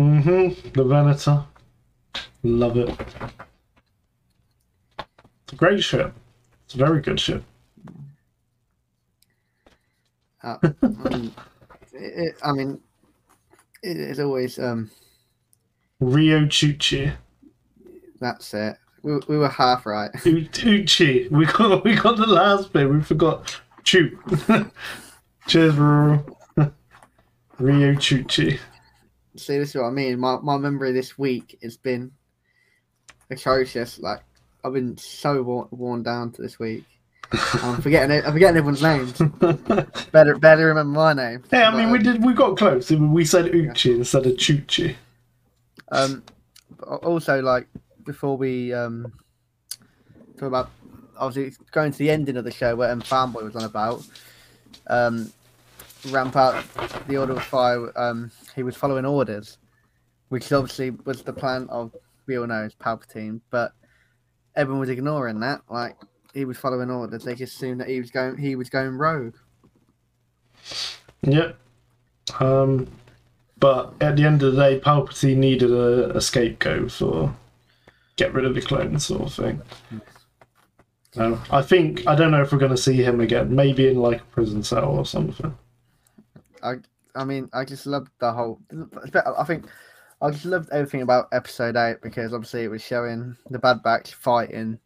[0.00, 0.70] Mm-hmm.
[0.72, 1.44] The Venator.
[2.44, 2.96] Love it.
[4.98, 6.14] It's a great ship.
[6.64, 7.42] It's a very good ship.
[10.44, 11.34] Uh, and
[11.92, 12.80] it, it, I mean,
[13.82, 14.88] it is always um,
[16.00, 17.12] Riyo Chuchi.
[18.20, 18.76] that's it.
[19.02, 20.10] We, we were half right.
[20.24, 21.28] Uchi.
[21.30, 22.88] We got we got the last bit.
[22.88, 24.18] We forgot Chu.
[25.48, 26.35] Cheers, bro.
[27.58, 28.58] Riyo Chuchi.
[29.36, 30.18] See, this is what I mean.
[30.18, 32.12] My my memory this week has been
[33.30, 33.98] atrocious.
[33.98, 34.20] Like
[34.64, 36.84] I've been so worn, worn down to this week.
[37.32, 38.24] I'm forgetting it.
[38.24, 39.12] I'm forgetting everyone's names.
[40.12, 41.42] Better better remember my name.
[41.50, 42.24] Hey, I mean, we did.
[42.24, 42.90] We got close.
[42.90, 44.94] We said Uchi instead of Chuchi.
[45.92, 46.22] Um,
[46.82, 47.68] also like
[48.04, 49.12] before we um
[50.38, 50.70] talk about
[51.18, 54.04] obviously going to the ending of the show where um, Fanboy was on about
[54.88, 55.32] um
[56.10, 56.64] Rampart
[57.08, 59.58] the Order of Fire um he was following orders,
[60.28, 61.92] which obviously was the plan of
[62.26, 63.72] we all know is Palpatine, but
[64.54, 65.62] everyone was ignoring that.
[65.70, 65.96] Like
[66.34, 69.36] he was following orders, they just assumed that he was going he was going rogue.
[71.22, 71.56] Yep.
[72.40, 72.88] Um,
[73.58, 77.34] but at the end of the day, Palpatine needed a, a scapegoat for
[78.16, 79.62] get rid of the clones, sort of thing.
[81.16, 83.54] Um, I think I don't know if we're going to see him again.
[83.54, 85.56] Maybe in like a prison cell or something.
[86.62, 86.74] I
[87.14, 88.60] I mean, I just loved the whole.
[89.36, 89.66] I think
[90.20, 94.14] I just loved everything about episode eight because obviously it was showing the Bad Batch
[94.14, 94.78] fighting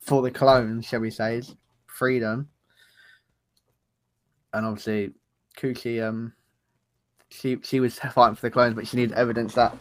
[0.00, 1.42] for the clones, shall we say,
[1.86, 2.48] freedom,
[4.52, 5.12] and obviously
[5.56, 6.32] Kuki, um,
[7.30, 9.76] she she was fighting for the clones, but she needed evidence that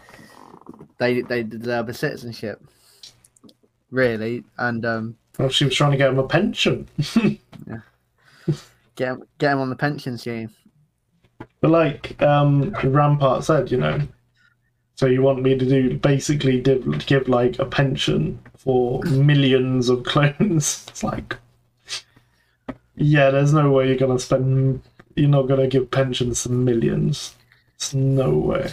[0.97, 2.61] they they deserve a citizenship,
[3.91, 6.87] really, and um, Well, she was trying to get him a pension.
[8.95, 10.51] get 'em- get him on the pension scheme.
[11.61, 14.01] But like um, Rampart said, you know,
[14.95, 20.03] so you want me to do basically give, give like a pension for millions of
[20.03, 20.85] clones?
[20.89, 21.35] It's like,
[22.95, 24.81] yeah, there's no way you're gonna spend.
[25.15, 27.35] You're not gonna give pensions to millions.
[27.75, 28.71] It's no way.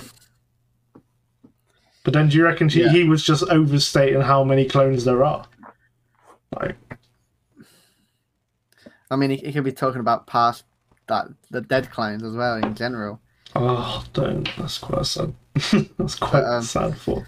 [2.04, 2.90] But then, do you reckon she, Yeah.
[2.90, 5.46] he was just overstating how many clones there are?
[6.54, 6.76] Like,
[9.10, 10.64] I mean, he, he could be talking about past
[11.08, 13.20] that the dead clones as well in general.
[13.54, 14.48] oh, don't.
[14.56, 15.34] That's quite sad.
[15.98, 17.26] That's quite But, um, sad for.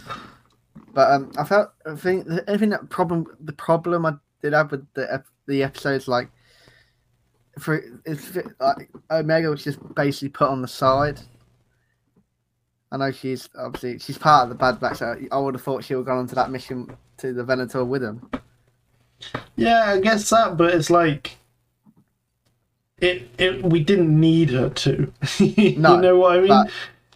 [0.93, 4.53] But um, I felt I think the I think that problem the problem I did
[4.55, 6.31] have with the ep- the episodes like
[7.59, 11.21] for it's like Omega was just basically put on the side,
[12.93, 14.99] I know she's obviously she's part of the Bad Batch.
[14.99, 17.45] So I would have thought she would have gone on to that mission to the
[17.45, 18.29] Venator with him.
[19.57, 21.37] Yeah, I guess that, but it's like
[22.99, 23.29] it.
[23.39, 25.13] It we didn't need her to.
[25.39, 26.49] you No, know what I mean?
[26.49, 26.71] but-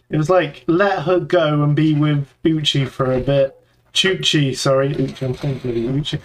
[0.09, 3.57] It was like let her go and be with Uchi for a bit.
[3.93, 6.19] Chuchi, sorry, Uchi, I'm saying bloody Uchi.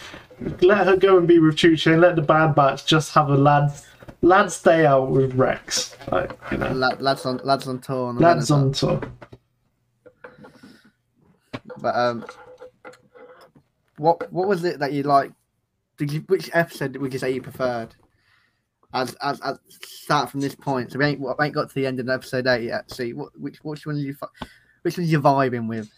[0.60, 3.34] Let her go and be with Chuchi and let the Bad Batch just have a
[3.36, 3.86] lads
[4.22, 5.96] lads day out with Rex.
[6.12, 8.08] Like you know, Lad, lads on lads on tour.
[8.08, 9.00] On lads on tour.
[11.78, 12.24] But um,
[13.98, 15.32] what what was it that you like?
[15.96, 17.94] Did you which episode would you say you preferred?
[18.96, 19.16] As
[19.68, 20.92] start from this point.
[20.92, 22.90] So we ain't we ain't got to the end of episode eight yet.
[22.90, 24.14] See what which which one are you
[24.82, 25.90] which one you vibing with?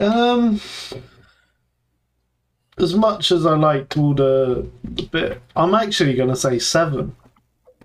[0.00, 0.60] Um,
[2.78, 4.66] as much as I liked all the,
[5.10, 7.14] bit, I'm actually going to say seven.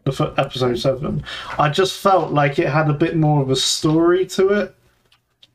[0.06, 1.24] The episode seven.
[1.58, 4.76] I just felt like it had a bit more of a story to it.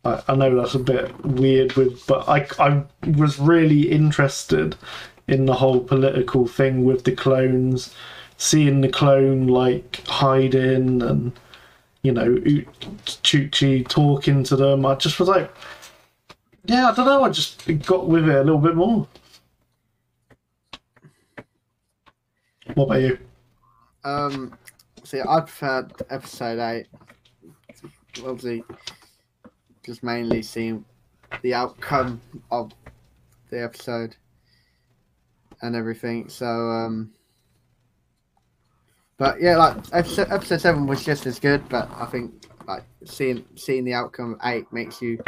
[0.05, 2.83] I, I know that's a bit weird, with, but I I
[3.17, 4.77] was really interested
[5.31, 7.95] in the whole political thing with the clones,
[8.37, 11.33] seeing the clone like hiding and
[12.03, 12.37] you know
[13.07, 14.85] Chuchi talking to them.
[14.85, 15.55] I just was like,
[16.65, 17.23] yeah, I don't know.
[17.23, 19.07] I just got with it a little bit more.
[22.75, 23.19] What about you?
[24.05, 24.57] Um,
[25.05, 26.87] see, I preferred episode eight.
[28.25, 28.65] Obviously,
[29.85, 30.85] just mainly seeing
[31.43, 32.21] the outcome
[32.51, 32.73] of
[33.51, 34.17] the episode
[35.63, 36.29] and everything.
[36.29, 37.13] So, um,
[39.19, 42.33] but yeah, like episode, episode seven was just as good, but I think
[42.67, 45.19] like seeing seeing the outcome of eight makes you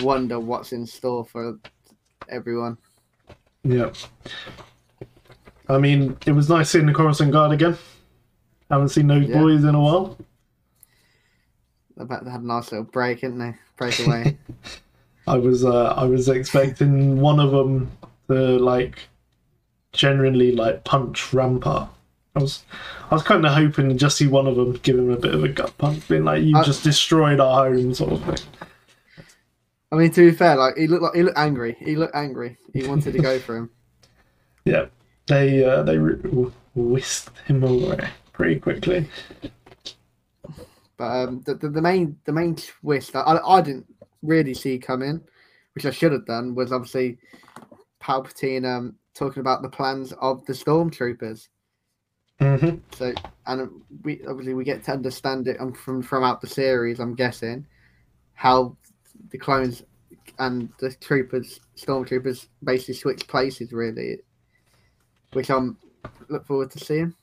[0.00, 1.58] wonder what's in store for
[2.28, 2.78] everyone.
[3.64, 3.92] Yeah.
[5.68, 7.78] I mean, it was nice seeing the Coruscant Guard again.
[8.70, 9.40] Haven't seen those Yeah.
[9.40, 10.18] boys in a while.
[12.00, 13.54] I bet they had a nice little break, didn't they?
[13.76, 14.38] Break away.
[15.28, 17.90] I was uh, I was expecting one of them
[18.28, 18.98] to like
[19.92, 21.88] generally like punch Rampart.
[22.34, 22.64] I was
[23.10, 25.34] I was kind of hoping to just see one of them give him a bit
[25.34, 28.46] of a gut punch, being like, "You I- just destroyed our home," sort of thing.
[29.90, 31.76] I mean, to be fair, like he looked like he looked angry.
[31.78, 32.56] He looked angry.
[32.72, 33.70] He wanted to go for him.
[34.64, 34.86] Yeah,
[35.26, 39.06] they uh, they wh- whisked him away pretty quickly.
[40.96, 43.86] But um, the, the the main the main twist that I, I didn't
[44.22, 45.20] really see coming,
[45.74, 47.18] which I should have done, was obviously
[48.02, 51.48] Palpatine um talking about the plans of the stormtroopers.
[52.38, 53.12] hmm So
[53.46, 53.70] and
[54.02, 57.00] we obviously we get to understand it um, from from out the series.
[57.00, 57.66] I'm guessing
[58.34, 58.76] how
[59.30, 59.82] the clones
[60.38, 64.18] and the troopers, stormtroopers, basically switch places, really,
[65.32, 65.76] which I'm
[66.28, 67.14] look forward to seeing.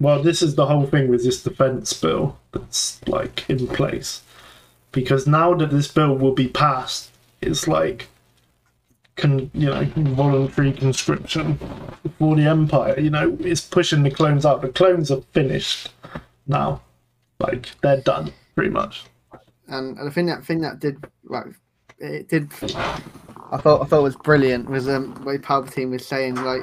[0.00, 4.22] Well, this is the whole thing with this defense bill that's like in place,
[4.92, 8.06] because now that this bill will be passed, it's like,
[9.18, 11.58] con you know, voluntary conscription
[12.18, 12.98] for the Empire.
[12.98, 14.62] You know, it's pushing the clones out.
[14.62, 15.90] The clones are finished
[16.46, 16.80] now,
[17.38, 19.04] like they're done pretty much.
[19.68, 21.46] and the thing that thing that did like
[21.98, 22.50] it did
[23.50, 26.62] I thought I thought was brilliant was um way Palpatine was saying like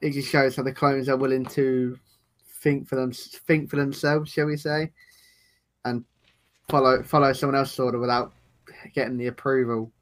[0.00, 1.98] it just shows how the clones are willing to
[2.60, 4.90] think for them think for themselves, shall we say,
[5.84, 6.04] and
[6.68, 8.32] follow follow someone else's order without
[8.94, 9.92] getting the approval.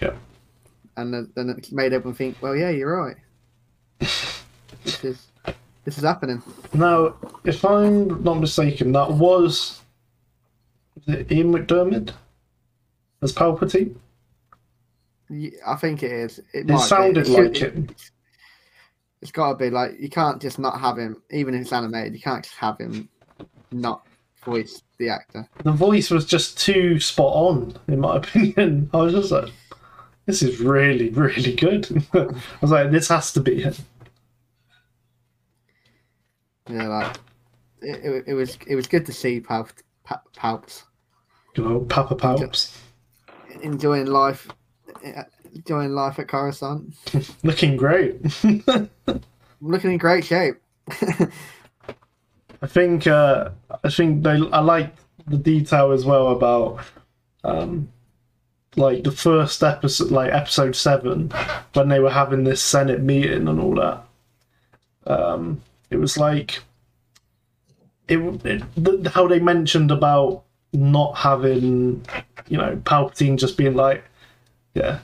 [0.00, 0.12] Yeah.
[0.96, 3.16] And then, then it made everyone think, well, yeah, you're right.
[3.98, 5.26] this is
[5.84, 6.42] this is happening.
[6.74, 9.80] Now, if I'm not mistaken, that was,
[11.06, 12.12] was it Ian McDiarmid
[13.22, 13.94] as Palpatine.
[15.30, 16.38] Ye- I think it is.
[16.38, 16.82] It, It might be.
[16.82, 17.88] sounded should- like him.
[19.20, 22.14] It's got to be like you can't just not have him, even if it's animated.
[22.14, 23.08] You can't just have him
[23.72, 24.06] not
[24.44, 25.48] voice the actor.
[25.64, 28.88] the voice was just too spot on, in my opinion.
[28.94, 29.50] I was just like,
[30.28, 32.04] this is really, really good.
[32.12, 32.28] I
[32.60, 33.74] was like, this has to be him.
[36.68, 37.16] Yeah, like
[37.80, 38.58] it, it, it was.
[38.66, 39.70] It was good to see Palp,
[40.06, 40.82] Palp, Palps
[41.56, 42.76] You know, Papa Palps.
[43.62, 44.48] enjoying life,
[45.54, 46.94] enjoying life at Coruscant.
[47.42, 48.20] Looking great.
[49.62, 50.56] Looking in great shape.
[52.60, 53.48] I think uh,
[53.82, 54.94] I think they I like
[55.26, 56.80] the detail as well about
[57.44, 57.88] um
[58.76, 61.30] like the first episode like episode seven
[61.72, 64.04] when they were having this Senate meeting and all that.
[65.06, 66.60] Um it was like
[68.08, 72.04] it, it the, how they mentioned about not having
[72.48, 74.04] you know Palpatine just being like
[74.74, 74.98] yeah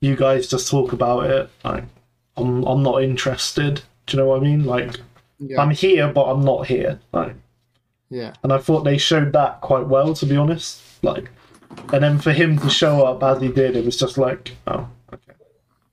[0.00, 1.84] you guys just talk about it like
[2.36, 4.96] I'm I'm not interested do you know what I mean like
[5.40, 5.60] Yeah.
[5.60, 7.00] I'm here, but I'm not here.
[7.12, 7.34] Like,
[8.10, 8.34] yeah.
[8.42, 10.82] and I thought they showed that quite well, to be honest.
[11.02, 11.30] Like,
[11.92, 14.88] and then for him to show up as he did, it was just like, oh,
[15.12, 15.32] okay,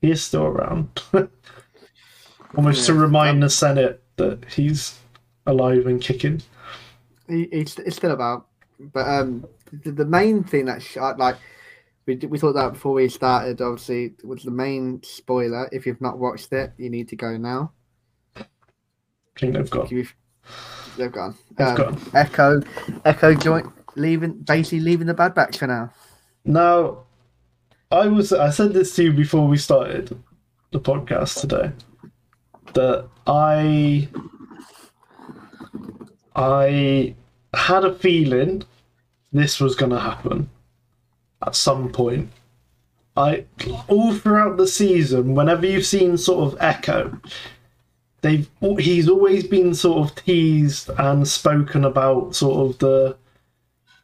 [0.00, 1.02] he is still around.
[2.56, 3.00] Almost to Yeah.
[3.00, 4.98] remind the Senate that he's
[5.46, 6.42] alive and kicking.
[7.28, 8.46] It's, it's still about,
[8.78, 9.46] but um,
[9.84, 11.36] the, the main thing that sh- like
[12.06, 13.60] we we thought that before we started.
[13.60, 15.68] Obviously, was the main spoiler.
[15.72, 17.72] If you've not watched it, you need to go now.
[18.34, 18.44] I
[19.38, 19.90] think they've got.
[19.90, 20.14] You've,
[20.96, 21.36] they've gone.
[21.58, 22.00] They've Um, gone.
[22.14, 22.62] Echo,
[23.04, 23.66] Echo joint
[23.98, 25.90] leaving, basically leaving the Bad Batch for now.
[26.44, 27.04] Now,
[27.90, 30.16] I was I said this to you before we started
[30.72, 31.72] the podcast today
[32.74, 34.08] that I
[36.36, 37.14] I
[37.54, 38.62] had a feeling
[39.32, 40.50] this was going to happen
[41.46, 42.30] at some point.
[43.16, 43.46] I
[43.88, 47.18] all throughout the season, whenever you've seen sort of Echo,
[48.20, 53.16] they've he's always been sort of teased and spoken about sort of the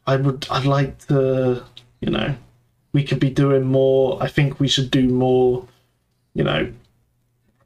[0.07, 1.63] I would I'd like to
[2.01, 2.35] you know
[2.93, 4.23] we could be doing more.
[4.23, 5.67] I think we should do more.
[6.35, 6.73] You know,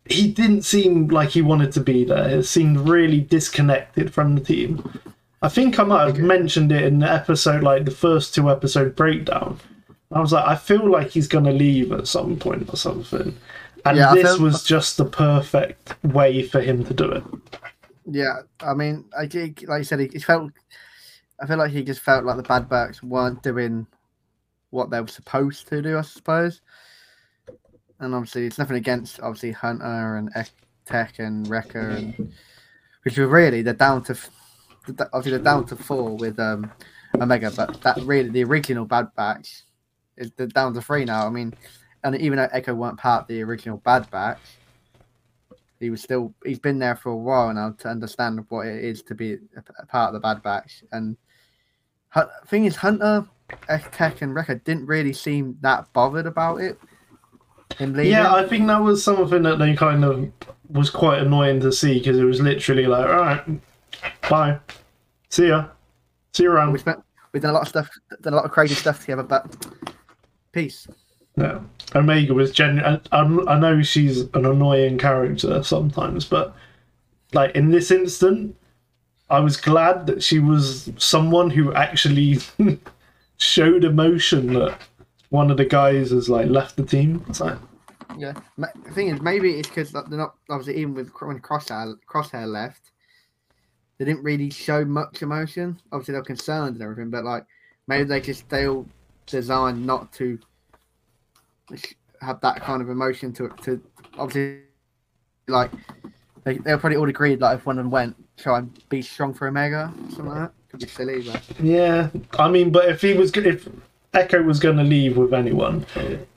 [0.06, 2.36] he didn't seem like he wanted to be there.
[2.36, 5.00] He seemed really disconnected from the team.
[5.42, 6.22] I think I might have Okay.
[6.22, 9.58] mentioned it in the episode, like the first two episode breakdown.
[10.10, 13.36] I was like, I feel like he's going to leave at some point or something.
[13.84, 17.22] And Yeah, this felt- was just the perfect way for him to do it.
[18.10, 20.50] Yeah, I mean, I like you said, he felt.
[21.40, 23.86] I feel like he just felt like the Bad Batch weren't doing
[24.70, 26.60] what they were supposed to do, I suppose.
[28.00, 30.30] And obviously, it's nothing against obviously Hunter and
[30.84, 32.32] Tech and Wrecker, and
[33.02, 34.16] which were really they're down to,
[35.12, 36.70] obviously they're down to four with um
[37.20, 39.62] Omega, but that really the original Bad Batch
[40.16, 41.26] is they're down to three now.
[41.26, 41.54] I mean,
[42.04, 44.40] and even though Echo weren't part of the original Bad Batch,
[45.80, 49.02] he was still he's been there for a while now to understand what it is
[49.02, 50.84] to be a, part of the Bad Batch.
[50.92, 51.16] And
[52.46, 53.26] thing is, Hunter,
[53.68, 56.78] Ek- Tech, and Wrecker didn't really seem that bothered about it.
[57.80, 60.30] Yeah, I think that was something that they kind of
[60.70, 63.60] was quite annoying to see because it was literally like, all right,
[64.28, 64.58] bye,
[65.28, 65.66] see ya,
[66.32, 66.78] see you we around.
[66.78, 67.02] spent
[67.32, 67.88] we've done a lot of stuff,
[68.22, 69.54] done a lot of crazy stuff together, but
[70.52, 70.88] peace.
[71.36, 71.60] Yeah,
[71.94, 72.80] Omega was gen.
[72.80, 76.56] I, um, I know she's an annoying character sometimes, but
[77.32, 78.56] like in this instant,
[79.30, 82.38] I was glad that she was someone who actually
[83.36, 84.78] showed emotion that
[85.30, 87.24] one of the guys has like left the team.
[87.38, 87.58] Like,
[88.16, 88.32] Yeah.
[88.56, 92.90] The thing is, maybe it's because they're not obviously even with when Crosshair Crosshair left,
[93.98, 95.78] they didn't really show much emotion.
[95.92, 97.44] Obviously, they're concerned and everything, but like
[97.86, 98.86] maybe they just they all
[99.26, 100.38] designed not to
[102.22, 103.80] have that kind of emotion to to
[104.16, 104.62] obviously
[105.48, 105.70] like
[106.44, 109.34] they they'll probably all agreed like if one of them went try and be strong
[109.34, 110.52] for Omega something like that.
[110.70, 112.10] Could be silly, but yeah.
[112.38, 113.66] I mean, but if he was, if
[114.12, 115.86] Echo was going to leave with anyone,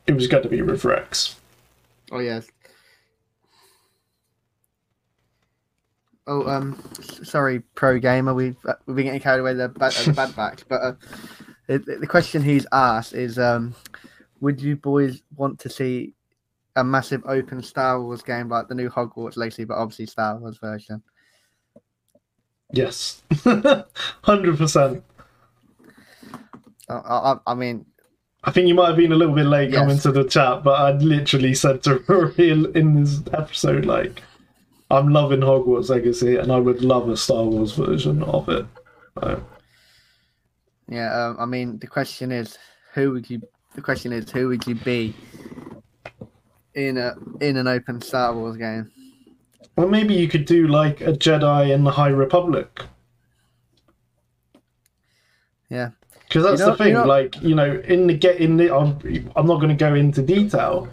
[0.08, 1.36] it was going to be with Rex.
[2.14, 2.48] Oh yes.
[6.28, 8.34] Oh um, s- sorry, pro gamer.
[8.34, 10.82] We've uh, we've been getting carried away with the bad, uh, the Bad Batch, but
[10.82, 10.94] uh,
[11.68, 13.76] it, the question he's asked is um,
[14.40, 16.14] would you boys want to see
[16.76, 20.58] a massive open Star Wars game like the new Hogwarts Legacy, but obviously Star Wars
[20.58, 21.02] version?
[22.74, 23.22] Yes,
[24.24, 25.04] hundred percent.
[26.90, 27.86] I, I, I mean,
[28.44, 29.80] I think you might have been a little bit late Yes.
[29.80, 34.22] coming to the chat, but I literally said to Rory in this episode, like,
[34.90, 38.66] I'm loving Hogwarts Legacy, and I would love a Star Wars version of it.
[39.20, 39.44] So,
[40.88, 41.14] yeah.
[41.28, 42.58] Um, I mean, the question is,
[42.94, 43.42] who would you?
[43.76, 45.14] The question is, who would you be
[46.76, 48.92] in a in an open Star Wars game?
[49.78, 52.82] well, maybe you could do like a Jedi in the High Republic,
[55.70, 55.92] Yeah.
[56.28, 56.88] because that's You know- the thing.
[56.88, 58.98] you know- like, you know, in the get in the, I'm,
[59.36, 60.88] I'm not going to go into detail,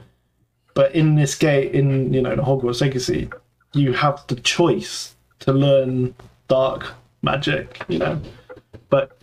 [0.75, 3.29] but in this game, in you know, the Hogwarts Legacy,
[3.75, 6.15] you have the choice to learn
[6.49, 7.83] dark magic.
[7.89, 8.21] You know,
[8.89, 9.19] but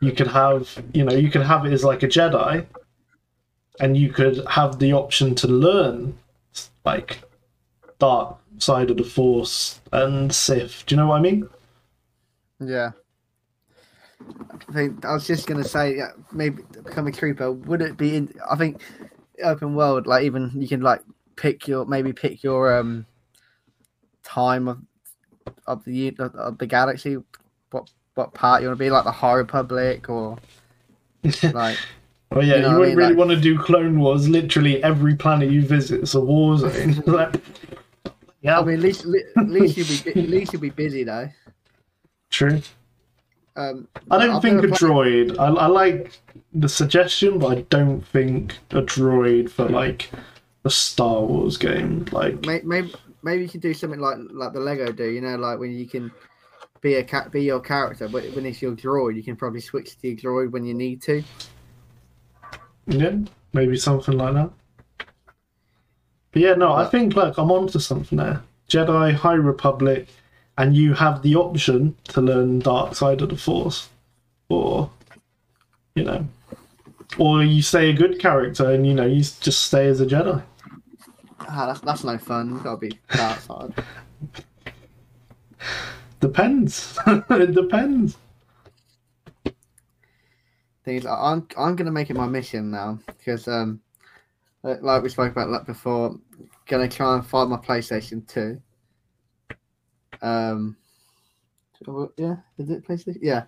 [0.00, 2.64] you could have you know you could have it as like a jedi
[3.80, 6.16] and you could have the option to learn
[6.84, 7.20] like
[7.98, 11.48] dark side of the force and sith do you know what i mean
[12.60, 12.90] Yeah.
[14.68, 17.50] I think I was just gonna say, yeah, maybe become a trooper.
[17.50, 18.32] Would it be in?
[18.50, 18.82] I think
[19.42, 21.00] open world, like even you can like
[21.36, 23.06] pick your maybe pick your um
[24.22, 24.78] time of
[25.66, 27.16] of the of the galaxy.
[27.70, 30.36] What what part you want to be, like the High Republic or
[31.52, 31.78] like
[32.32, 34.28] oh yeah You you, know I wouldn't mean, really like- want to do clone wars
[34.28, 37.40] literally every planet you visit is a war zone like
[38.42, 39.04] Yeah, I mean, at least
[39.36, 41.28] at least you'll be at least you'll be busy though.
[42.30, 42.60] true.
[43.56, 45.38] Um, I don't I've think a droid.
[45.38, 46.18] I, I like
[46.54, 50.08] the suggestion, but I don't think a droid for like
[50.64, 52.06] a Star Wars game.
[52.12, 55.10] Like, Maybe, maybe maybe you can do something like like the Lego do.
[55.10, 56.10] You know, like when you can
[56.80, 59.98] be a cat, be your character, but when it's your droid, you can probably switch
[59.98, 61.22] to your droid when you need to.
[62.90, 63.16] Yeah,
[63.52, 64.50] maybe something like that.
[66.32, 68.42] But yeah, no, I think like I'm onto something there.
[68.68, 70.08] Jedi High Republic,
[70.58, 73.88] and you have the option to learn Dark Side of the Force,
[74.48, 74.90] or
[75.94, 76.26] you know,
[77.18, 80.42] or you stay a good character and you know you just stay as a Jedi.
[81.40, 82.50] Ah, that's that's no fun.
[82.50, 83.72] You've got to be dark side.
[86.20, 86.98] Depends.
[87.06, 88.16] it depends.
[90.84, 93.80] Thing is, I- I'm I'm gonna make it my mission now because um,
[94.62, 96.16] like we spoke about that before,
[96.66, 98.60] gonna try and find my PlayStation Two.
[100.22, 100.76] Um,
[102.16, 103.18] yeah, is it PlayStation?
[103.20, 103.44] Yeah,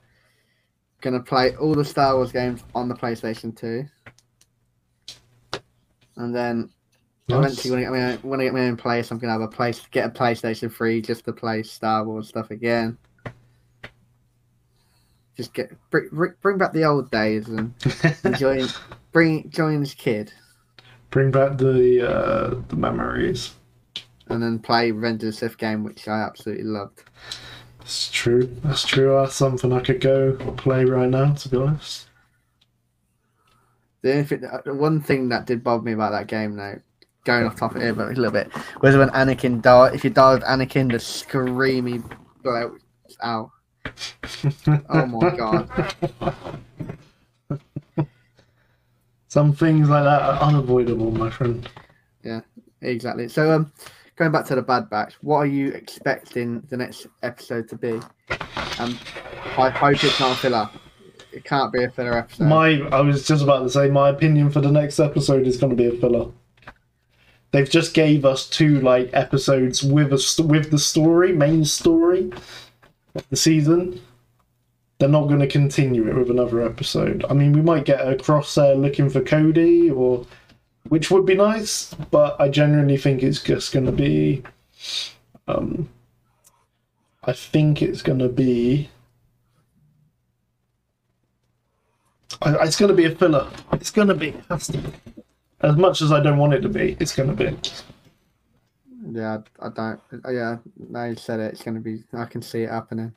[1.01, 3.87] gonna play all the Star Wars games on the PlayStation Two,
[6.16, 6.70] and then
[7.28, 9.41] eventually when I get my own, when I get my own place, I'm gonna have
[9.41, 12.99] a place get a PlayStation Three just to play Star Wars stuff again.
[15.37, 17.72] Just get bring, bring- back the old days and
[18.24, 18.66] enjoy
[19.12, 20.33] bring join a kid
[21.11, 23.55] Bring back the uh, the memories.
[24.28, 27.03] and then play Revenge of the Sith game, which I absolutely loved.
[27.80, 28.45] That's true.
[28.62, 29.11] That's true.
[29.12, 31.33] That's something I could go play right now.
[31.35, 32.07] To be honest.
[34.03, 36.80] The only thing, the one thing that did bother me about that game, though,
[37.24, 39.95] going off topic here, but a little bit, was when Anakin died.
[39.95, 42.03] If you died with Anakin, the screamy
[42.43, 42.76] blow
[43.22, 43.51] out.
[44.89, 45.68] Oh my god!
[49.28, 51.68] Some things like that are unavoidable, my friend.
[52.22, 52.41] Yeah,
[52.80, 53.28] exactly.
[53.28, 53.72] So, um,
[54.16, 58.01] going back to the Bad Batch, what are you expecting the next episode to be?
[58.78, 58.99] Um,
[59.57, 60.70] I hope it's not a filler.
[61.33, 62.45] It can't be a filler episode.
[62.45, 65.70] My, I was just about to say, my opinion for the next episode is going
[65.70, 66.30] to be a filler.
[67.53, 72.33] They've just gave us two like episodes with a with the story, main story
[73.15, 74.01] of the season.
[74.99, 77.25] They're not going to continue it with another episode.
[77.29, 80.25] I mean, we might get a crosshair looking for Cody, or
[80.89, 84.43] which would be nice, but I genuinely think it's just going to be.
[85.49, 85.89] Um,
[87.25, 88.91] I think it's going to be.
[92.41, 93.49] I- It's going to be a filler.
[93.73, 94.35] It's going to be.
[94.49, 94.93] has to be.
[95.61, 97.57] As much as I don't want it to be, it's going to be.
[99.11, 100.01] Yeah, I don't.
[100.25, 101.53] uh, Yeah, now you said it.
[101.53, 102.05] It's going to be.
[102.13, 103.13] I can see it happening.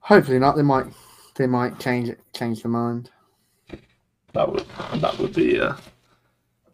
[0.00, 0.56] Hopefully not.
[0.56, 0.86] They might.
[1.36, 2.20] They might change it.
[2.34, 3.10] Change the mind.
[4.32, 4.66] That would
[5.00, 5.74] that would be uh,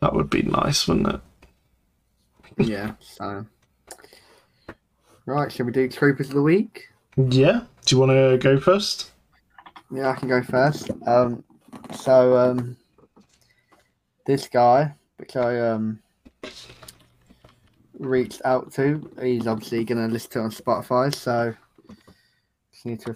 [0.01, 1.21] that would be nice, wouldn't it?
[2.57, 2.93] Yeah.
[3.01, 3.45] So.
[5.27, 5.51] Right.
[5.51, 6.89] Shall we do Troopers of the Week?
[7.17, 7.62] Yeah.
[7.85, 9.11] Do you want to go first?
[9.91, 10.91] Yeah, I can go first.
[11.07, 11.43] Um,
[11.93, 12.77] so um,
[14.25, 15.99] this guy, which I um
[17.99, 21.14] reached out to, he's obviously going to listen to it on Spotify.
[21.14, 21.55] So
[22.72, 23.14] just need to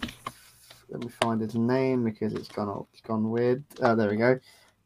[0.91, 3.63] let me find his name because it's gone up, it's gone weird.
[3.83, 4.39] Oh, there we go.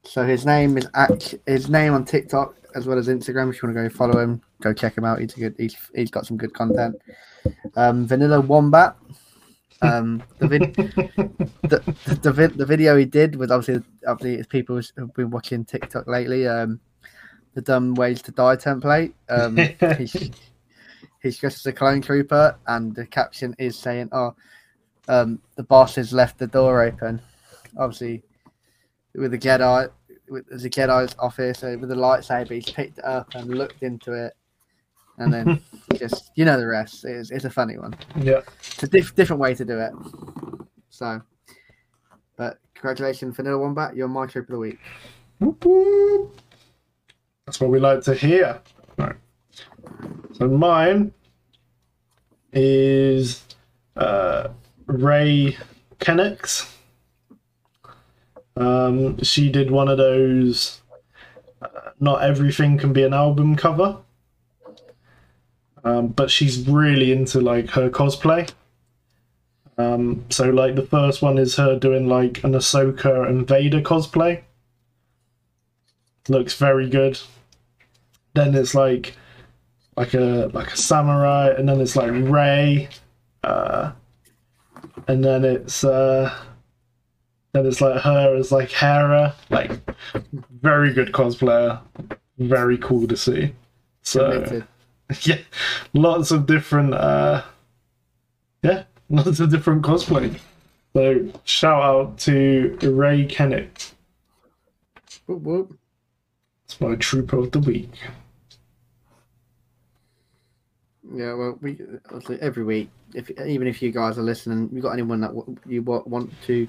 [0.04, 3.50] So his name is act his name on TikTok as well as Instagram.
[3.50, 5.20] If you want to go follow him, go check him out.
[5.20, 5.54] He's a good.
[5.58, 6.96] He's he's got some good content.
[7.76, 8.96] Um, Vanilla Wombat.
[9.80, 10.74] Um, the vid-
[11.62, 15.64] the the, the, the video he did was obviously obviously it's people who've been watching
[15.64, 16.48] TikTok lately.
[16.48, 16.80] Um,
[17.54, 19.12] the dumb ways to die template.
[19.28, 19.56] Um,
[19.98, 20.30] he's,
[21.22, 24.34] he's dressed as a clone trooper, and the caption is saying, "Oh,
[25.08, 27.20] um, the boss has left the door open."
[27.76, 28.22] Obviously,
[29.14, 29.88] with the Jedi,
[30.28, 34.12] with there's a Jedi's office with the lightsaber, he's picked it up and looked into
[34.12, 34.32] it,
[35.18, 35.60] and then
[35.94, 37.04] just you know the rest.
[37.04, 38.40] It's, it's a funny one Yeah.
[38.60, 39.92] it's a diff- different way to do it.
[40.90, 41.20] So,
[42.36, 43.96] but congratulations, Vanilla Wombat.
[43.96, 44.78] You're my troop of the week.
[45.38, 46.40] Whoop, whoop.
[47.52, 48.62] That's what we like to hear.
[48.96, 49.14] Right.
[50.32, 51.12] So mine
[52.50, 53.44] is
[53.94, 54.48] uh,
[54.86, 55.58] Ray
[56.00, 56.74] Kennex.
[58.56, 60.80] Um, she did one of those.
[61.60, 63.98] Uh, not everything can be an album cover.
[65.84, 68.50] Um, but she's really into like her cosplay.
[69.76, 74.40] Um, so like the first one is her doing like an Ahsoka and Vader cosplay.
[76.30, 77.20] Looks very good.
[78.34, 79.16] Then it's like
[79.96, 82.88] like a like a samurai, and then it's like Ray,
[83.44, 83.92] uh,
[85.08, 86.34] and then it's uh,
[87.52, 89.34] then it's like her as like Hera.
[89.50, 89.72] Like
[90.62, 91.80] very good cosplayer.
[92.38, 93.54] Very cool to see.
[94.02, 94.62] So
[95.22, 95.38] yeah,
[95.92, 96.94] lots of different.
[96.94, 97.42] uh
[98.62, 100.38] Yeah, lots of different cosplay.
[100.94, 103.92] So shout out to Ray Kennett.
[105.26, 105.78] Whoop, whoop.
[106.64, 107.90] It's my trooper of the week.
[111.14, 114.92] Yeah, well, we obviously every week, if even if you guys are listening, you got
[114.92, 116.66] anyone that w- you wa- want to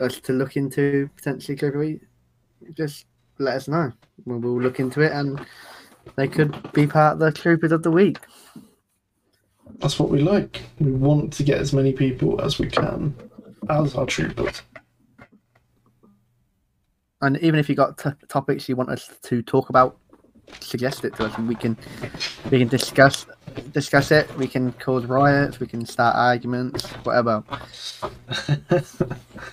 [0.00, 2.00] us to look into potentially week,
[2.74, 3.06] just
[3.38, 3.92] let us know.
[4.24, 5.44] We'll, we'll look into it, and
[6.16, 8.18] they could be part of the troopers of the week.
[9.78, 10.62] That's what we like.
[10.78, 13.14] We want to get as many people as we can
[13.70, 14.62] as our troopers.
[17.22, 19.98] And even if you got t- topics you want us to talk about,
[20.60, 21.76] suggest it to us, and we can
[22.50, 23.26] we can discuss
[23.72, 24.34] discuss it.
[24.36, 25.60] We can cause riots.
[25.60, 27.42] We can start arguments, whatever.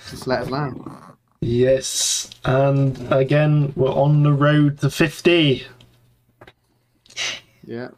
[0.10, 1.16] Just let us know.
[1.42, 5.66] Yes, and again, we're on the road to 50.
[7.64, 7.90] Yeah.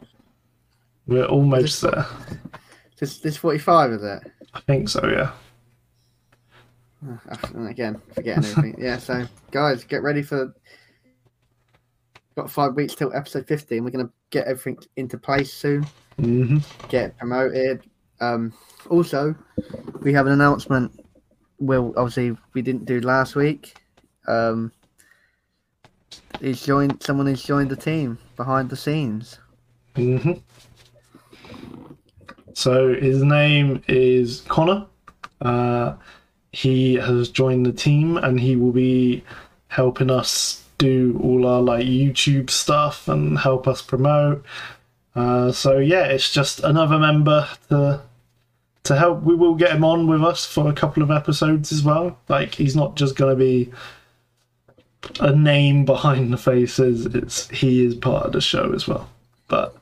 [1.08, 2.06] We're almost there.
[2.98, 4.22] This this forty five is it?
[4.54, 5.32] I think so, yeah.
[7.04, 8.76] Ah, ah, and again, forgetting everything.
[8.78, 10.54] yeah, so guys, get ready for.
[12.42, 15.86] Got five weeks till episode fifty, and we're gonna get everything into place soon.
[16.18, 16.58] hmm
[16.90, 17.84] Get promoted.
[18.20, 18.52] Um,
[18.90, 19.36] also,
[20.02, 21.06] we have an announcement.
[21.60, 23.76] Well, obviously, we didn't do last week.
[24.28, 24.72] Um,
[26.40, 27.04] he's joined.
[27.04, 29.38] Someone has joined the team behind the scenes.
[29.96, 30.32] hmm
[32.54, 34.88] So his name is Connor.
[35.42, 35.94] Uh,
[36.54, 39.24] he has joined the team and he will be
[39.68, 44.44] helping us do all our like YouTube stuff and help us promote.
[45.16, 48.02] Uh, so yeah, it's just another member to
[48.84, 49.22] to help.
[49.22, 52.18] We will get him on with us for a couple of episodes as well.
[52.30, 53.72] Like he's not just going to be
[55.20, 57.06] a name behind the faces.
[57.06, 59.08] It's he is part of the show as well.
[59.50, 59.78] But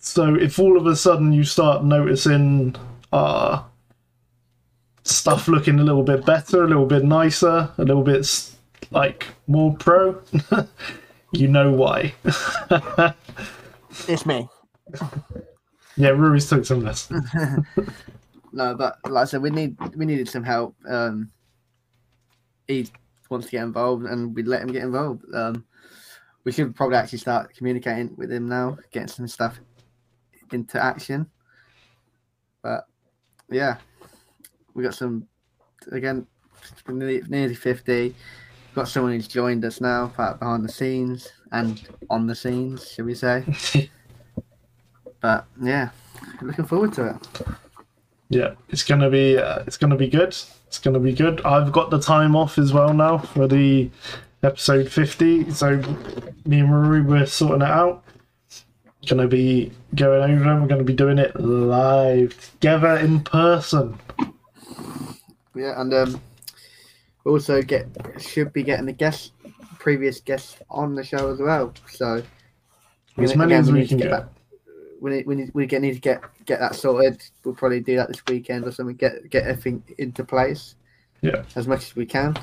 [0.00, 2.74] so if all of a sudden you start noticing
[3.12, 3.64] our
[5.04, 8.24] stuff looking a little bit better, a little bit nicer, a little bit
[8.92, 10.20] like more pro,
[11.32, 12.14] you know why.
[14.08, 14.48] It's me.
[15.96, 17.28] yeah, Rory's took some lessons.
[18.54, 20.76] No, but like I said, we need we needed some help.
[20.86, 21.30] Um,
[22.68, 22.86] he
[23.30, 25.24] wants to get involved, and we let him get involved.
[25.34, 25.64] Um,
[26.44, 29.58] we should probably actually start communicating with him now, getting some stuff
[30.52, 31.26] into action.
[32.62, 32.84] But
[33.50, 33.78] yeah,
[34.74, 35.26] we got some
[35.90, 36.26] again.
[36.70, 38.14] it's been Nearly, nearly fifty.
[38.74, 43.14] Got someone who's joined us now, behind the scenes and on the scenes, should we
[43.14, 43.44] say?
[45.20, 45.90] But yeah,
[46.40, 47.46] looking forward to it.
[48.28, 50.36] yeah, it's gonna be uh, it's gonna be good.
[50.66, 51.40] It's gonna be good.
[51.46, 53.88] I've got the time off as well now for the
[54.42, 55.48] episode fifty.
[55.52, 55.76] So
[56.44, 58.02] me and Rory we're sorting it out.
[59.06, 63.96] Gonna be going over and we're gonna be doing it live together in person.
[65.54, 66.20] Yeah, and um,
[67.24, 67.86] we also get
[68.18, 69.32] should be getting the guest,
[69.78, 71.72] previous guests on the show as well.
[71.90, 72.22] So
[73.18, 74.10] As many as we need to can get get.
[74.10, 74.28] that.
[75.00, 77.22] We need, we need, we get, need to get get that sorted.
[77.44, 78.96] We'll probably do that this weekend or something.
[78.96, 80.76] Get get everything into place.
[81.20, 81.44] Yeah.
[81.56, 82.36] As much as we can.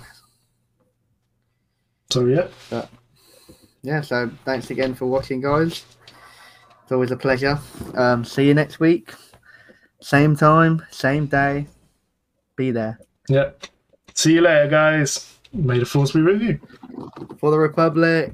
[2.11, 2.47] So yeah,
[3.82, 4.01] Yeah.
[4.01, 5.86] So thanks again for watching, guys.
[6.84, 7.59] It's always a pleasure.
[7.93, 9.13] Um, see you next week.
[10.01, 11.67] Same time, same day.
[12.55, 12.99] Be there
[13.30, 13.51] yeah.
[14.20, 15.34] See you later, guys.
[15.53, 16.59] May the force be with you.
[17.39, 18.34] for the Republic.